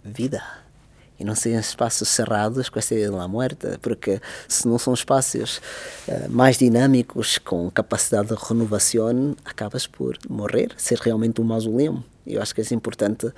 vida 0.04 0.42
e 1.18 1.24
não 1.24 1.34
sejam 1.34 1.60
espaços 1.60 2.08
cerrados 2.08 2.68
com 2.68 2.78
essa 2.78 2.94
ideia 2.94 3.10
de 3.10 3.16
la 3.16 3.26
muerta, 3.26 3.78
porque 3.82 4.20
se 4.46 4.66
não 4.68 4.78
são 4.78 4.94
espaços 4.94 5.60
uh, 6.08 6.30
mais 6.30 6.58
dinâmicos, 6.58 7.38
com 7.38 7.70
capacidade 7.70 8.28
de 8.28 8.34
renovação, 8.34 9.36
acabas 9.44 9.86
por 9.86 10.16
morrer, 10.28 10.70
ser 10.76 10.98
realmente 10.98 11.40
um 11.40 11.44
mausoléu. 11.44 12.02
Eu 12.26 12.42
acho 12.42 12.54
que 12.54 12.60
é 12.60 12.74
importante 12.74 13.32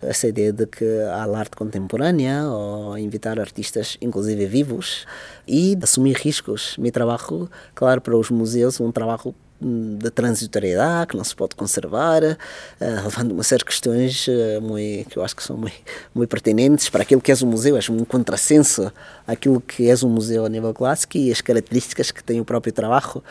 essa 0.00 0.28
ideia 0.28 0.52
de 0.52 0.66
que 0.66 0.84
há 1.10 1.24
arte 1.36 1.56
contemporânea 1.56 2.44
ou 2.44 2.96
invitar 2.96 3.40
artistas, 3.40 3.98
inclusive 4.00 4.46
vivos, 4.46 5.04
e 5.48 5.76
assumir 5.82 6.16
riscos. 6.16 6.76
Meu 6.78 6.92
trabalho, 6.92 7.50
claro, 7.74 8.00
para 8.00 8.16
os 8.16 8.30
museus, 8.30 8.80
um 8.80 8.92
trabalho 8.92 9.34
de 9.60 10.10
transitoriedade 10.10 11.08
que 11.08 11.16
não 11.16 11.24
se 11.24 11.34
pode 11.34 11.54
conservar, 11.54 12.22
uh, 12.22 12.36
levando 12.80 13.32
uma 13.32 13.42
série 13.42 13.60
de 13.60 13.64
questões 13.64 14.26
uh, 14.28 14.60
muito, 14.60 15.10
que 15.10 15.16
eu 15.16 15.24
acho 15.24 15.34
que 15.34 15.42
são 15.42 15.56
muito, 15.56 15.76
muito 16.14 16.28
pertinentes 16.28 16.88
para 16.88 17.02
aquilo 17.02 17.20
que 17.20 17.32
é 17.32 17.34
o 17.34 17.46
museu, 17.46 17.76
é 17.76 17.80
um 17.90 18.04
contrassenso 18.04 18.92
àquilo 19.26 19.60
que 19.60 19.88
é 19.88 19.94
um 20.04 20.08
museu 20.08 20.44
a 20.44 20.48
nível 20.48 20.74
clássico 20.74 21.16
e 21.16 21.32
as 21.32 21.40
características 21.40 22.10
que 22.10 22.22
tem 22.22 22.40
o 22.40 22.44
próprio 22.44 22.72
trabalho 22.72 23.22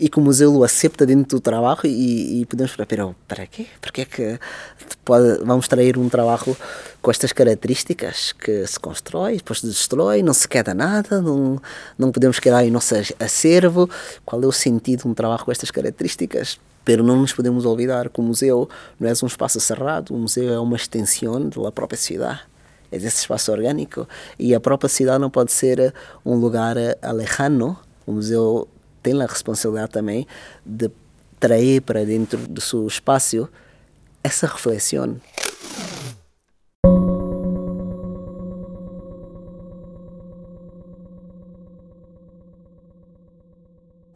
e 0.00 0.08
que 0.08 0.18
o 0.18 0.22
museu 0.22 0.54
o 0.54 0.64
aceita 0.64 1.04
dentro 1.04 1.36
do 1.36 1.40
trabalho 1.40 1.80
e, 1.84 2.40
e 2.40 2.46
podemos 2.46 2.72
falar, 2.72 2.86
pero, 2.86 3.14
para 3.28 3.46
quê? 3.46 3.66
Porque 3.82 4.00
é 4.00 4.04
que 4.06 4.38
pode, 5.04 5.44
vamos 5.44 5.68
trair 5.68 5.98
um 5.98 6.08
trabalho 6.08 6.56
com 7.02 7.10
estas 7.10 7.32
características 7.32 8.32
que 8.32 8.66
se 8.66 8.78
constrói, 8.80 9.36
depois 9.36 9.60
destrói, 9.60 10.22
não 10.22 10.32
se 10.32 10.48
queda 10.48 10.72
nada, 10.72 11.20
não, 11.20 11.60
não 11.98 12.10
podemos 12.10 12.38
quedar 12.38 12.64
em 12.64 12.70
nosso 12.70 12.94
acervo. 13.18 13.88
Qual 14.24 14.42
é 14.42 14.46
o 14.46 14.52
sentido 14.52 15.02
de 15.02 15.08
um 15.08 15.14
trabalho 15.14 15.44
com 15.44 15.52
estas 15.52 15.69
características? 15.70 16.58
Pero 16.84 17.02
não 17.02 17.16
nos 17.20 17.32
podemos 17.32 17.64
olvidar 17.64 18.08
que 18.08 18.20
o 18.20 18.22
museu 18.22 18.68
não 18.98 19.08
é 19.08 19.12
um 19.22 19.26
espaço 19.26 19.60
cerrado, 19.60 20.14
o 20.14 20.18
museu 20.18 20.52
é 20.52 20.58
uma 20.58 20.76
extensão 20.76 21.48
da 21.48 21.70
própria 21.70 21.98
cidade 21.98 22.40
é 22.92 22.96
esse 22.96 23.20
espaço 23.20 23.52
orgânico 23.52 24.08
e 24.38 24.54
a 24.54 24.60
própria 24.60 24.88
cidade 24.88 25.20
não 25.20 25.30
pode 25.30 25.52
ser 25.52 25.94
um 26.24 26.34
lugar 26.34 26.76
alejano. 27.00 27.78
O 28.06 28.12
museu 28.12 28.66
tem 29.02 29.20
a 29.22 29.26
responsabilidade 29.26 29.92
também 29.92 30.26
de 30.66 30.90
trazer 31.38 31.82
para 31.82 32.04
dentro 32.04 32.38
do 32.38 32.60
seu 32.60 32.86
espaço 32.86 33.48
essa 34.22 34.46
reflexão. 34.46 35.16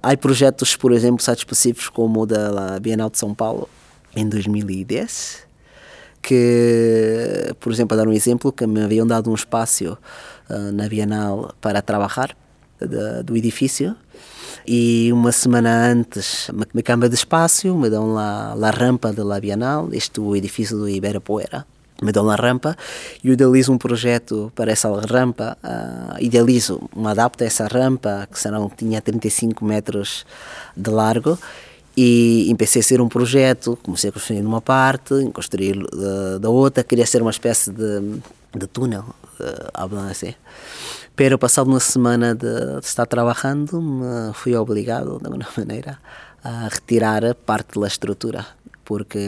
Há 0.07 0.15
projetos, 0.19 0.77
por 0.77 0.93
exemplo, 0.93 1.25
específicos 1.33 1.89
como 1.89 2.21
o 2.21 2.27
da 2.27 2.79
Bienal 2.79 3.09
de 3.09 3.17
São 3.17 3.33
Paulo, 3.33 3.71
em 4.15 4.29
2010, 4.29 5.47
que, 6.21 7.55
por 7.59 7.73
exemplo, 7.73 7.95
a 7.95 7.97
dar 7.97 8.07
um 8.07 8.13
exemplo, 8.13 8.53
que 8.53 8.67
me 8.67 8.83
haviam 8.83 9.07
dado 9.07 9.31
um 9.31 9.35
espaço 9.35 9.97
uh, 10.51 10.73
na 10.73 10.87
Bienal 10.91 11.55
para 11.59 11.81
trabalhar 11.81 12.37
do 13.25 13.35
edifício 13.35 13.97
e 14.67 15.11
uma 15.11 15.33
semana 15.33 15.91
antes 15.91 16.51
me 16.75 16.83
cambia 16.83 17.09
de 17.09 17.15
espaço, 17.15 17.75
me 17.75 17.89
dão 17.89 18.13
lá 18.13 18.55
a 18.61 18.71
rampa 18.71 19.11
da 19.11 19.41
Bienal, 19.41 19.89
este 19.91 20.21
o 20.21 20.37
edifício 20.37 20.77
do 20.77 20.87
Ibirapuera, 20.87 21.67
me 22.05 22.13
dão 22.13 22.29
a 22.29 22.37
rampa 22.37 22.77
e 23.23 23.31
idealizo 23.31 23.73
um 23.73 23.79
projeto 23.79 24.53
para 24.55 24.71
essa 24.71 24.89
rampa, 25.01 25.57
uh, 25.65 26.23
idealizo, 26.23 26.81
me 26.95 27.09
adapto 27.09 27.43
a 27.43 27.47
essa 27.47 27.67
rampa 27.67 28.29
que 28.31 28.39
serão, 28.39 28.71
tinha 28.71 29.01
35 29.01 29.65
metros 29.65 30.27
de 30.77 30.91
largo 30.91 31.39
e 31.97 32.51
empecei 32.51 32.81
a 32.81 32.83
ser 32.83 33.01
um 33.01 33.09
projeto, 33.09 33.79
comecei 33.83 34.11
a 34.11 34.13
construir 34.13 34.43
numa 34.43 34.61
parte, 34.61 35.15
construir 35.33 35.79
uh, 35.79 36.39
da 36.39 36.51
outra, 36.51 36.85
queria 36.85 37.07
ser 37.07 37.23
uma 37.23 37.31
espécie 37.31 37.71
de, 37.71 38.21
de 38.55 38.67
túnel, 38.67 39.05
uh, 39.41 40.11
assim. 40.11 40.35
Pero 41.17 41.39
passado 41.39 41.69
uma 41.69 41.81
semana 41.81 42.35
de, 42.35 42.81
de 42.81 42.87
estar 42.87 43.07
trabalhando, 43.07 43.81
fui 44.35 44.55
obrigado, 44.57 45.19
de 45.21 45.27
alguma 45.27 45.47
maneira, 45.57 45.99
a 46.43 46.69
retirar 46.69 47.35
parte 47.47 47.81
da 47.81 47.87
estrutura 47.87 48.45
porque 48.85 49.19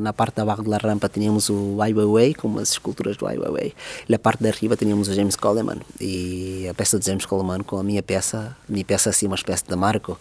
na 0.00 0.12
parte 0.12 0.36
da 0.36 0.44
barra 0.44 0.62
da 0.62 0.76
rampa 0.76 1.08
tínhamos 1.08 1.48
o 1.48 1.80
Ai 1.80 1.92
Weiwei, 1.92 2.34
com 2.34 2.58
as 2.58 2.72
esculturas 2.72 3.16
do 3.16 3.26
Ai 3.26 3.38
Weiwei, 3.38 3.74
e 4.08 4.12
na 4.12 4.18
parte 4.18 4.42
da 4.42 4.50
riba 4.50 4.76
tínhamos 4.76 5.08
o 5.08 5.14
James 5.14 5.36
Coleman, 5.36 5.80
e 6.00 6.66
a 6.68 6.74
peça 6.74 6.98
de 6.98 7.06
James 7.06 7.26
Coleman 7.26 7.62
com 7.62 7.78
a 7.78 7.82
minha 7.82 8.02
peça, 8.02 8.56
minha 8.68 8.84
peça 8.84 9.10
assim, 9.10 9.26
uma 9.26 9.36
espécie 9.36 9.64
de 9.66 9.74
marco, 9.76 10.18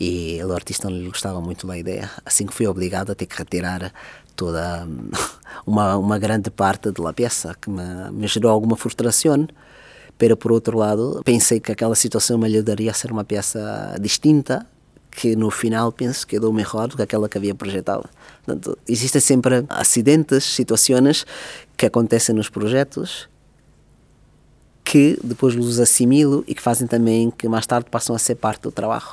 e 0.00 0.40
o 0.42 0.52
artista 0.52 0.88
não 0.88 0.96
lhe 0.96 1.08
gostava 1.08 1.40
muito 1.40 1.66
da 1.66 1.76
ideia, 1.76 2.10
assim 2.24 2.46
que 2.46 2.54
fui 2.54 2.66
obrigado 2.66 3.12
a 3.12 3.14
ter 3.14 3.26
que 3.26 3.36
retirar 3.36 3.92
toda 4.34 4.86
uma, 5.66 5.96
uma 5.96 6.18
grande 6.18 6.50
parte 6.50 6.90
da 6.90 7.12
peça, 7.12 7.54
que 7.60 7.68
me, 7.68 8.10
me 8.12 8.26
gerou 8.26 8.50
alguma 8.50 8.76
frustração, 8.76 9.46
pero 10.18 10.36
por 10.36 10.50
outro 10.52 10.78
lado 10.78 11.20
pensei 11.24 11.60
que 11.60 11.70
aquela 11.70 11.94
situação 11.94 12.38
me 12.38 12.46
ajudaria 12.46 12.90
a 12.90 12.94
ser 12.94 13.12
uma 13.12 13.24
peça 13.24 13.96
distinta 14.00 14.66
que 15.16 15.34
no 15.34 15.50
final 15.50 15.90
penso 15.90 16.26
que 16.26 16.36
quedou 16.36 16.52
melhor 16.52 16.88
do 16.88 16.96
que 16.96 17.02
aquela 17.02 17.26
que 17.26 17.38
havia 17.38 17.54
projetado. 17.54 18.06
Portanto, 18.44 18.78
existem 18.86 19.20
sempre 19.20 19.64
acidentes, 19.70 20.44
situações 20.44 21.24
que 21.74 21.86
acontecem 21.86 22.34
nos 22.34 22.50
projetos 22.50 23.26
que 24.84 25.18
depois 25.24 25.56
os 25.56 25.80
assimilo 25.80 26.44
e 26.46 26.54
que 26.54 26.62
fazem 26.62 26.86
também 26.86 27.30
que 27.30 27.48
mais 27.48 27.66
tarde 27.66 27.88
passam 27.90 28.14
a 28.14 28.18
ser 28.18 28.36
parte 28.36 28.62
do 28.62 28.70
trabalho. 28.70 29.06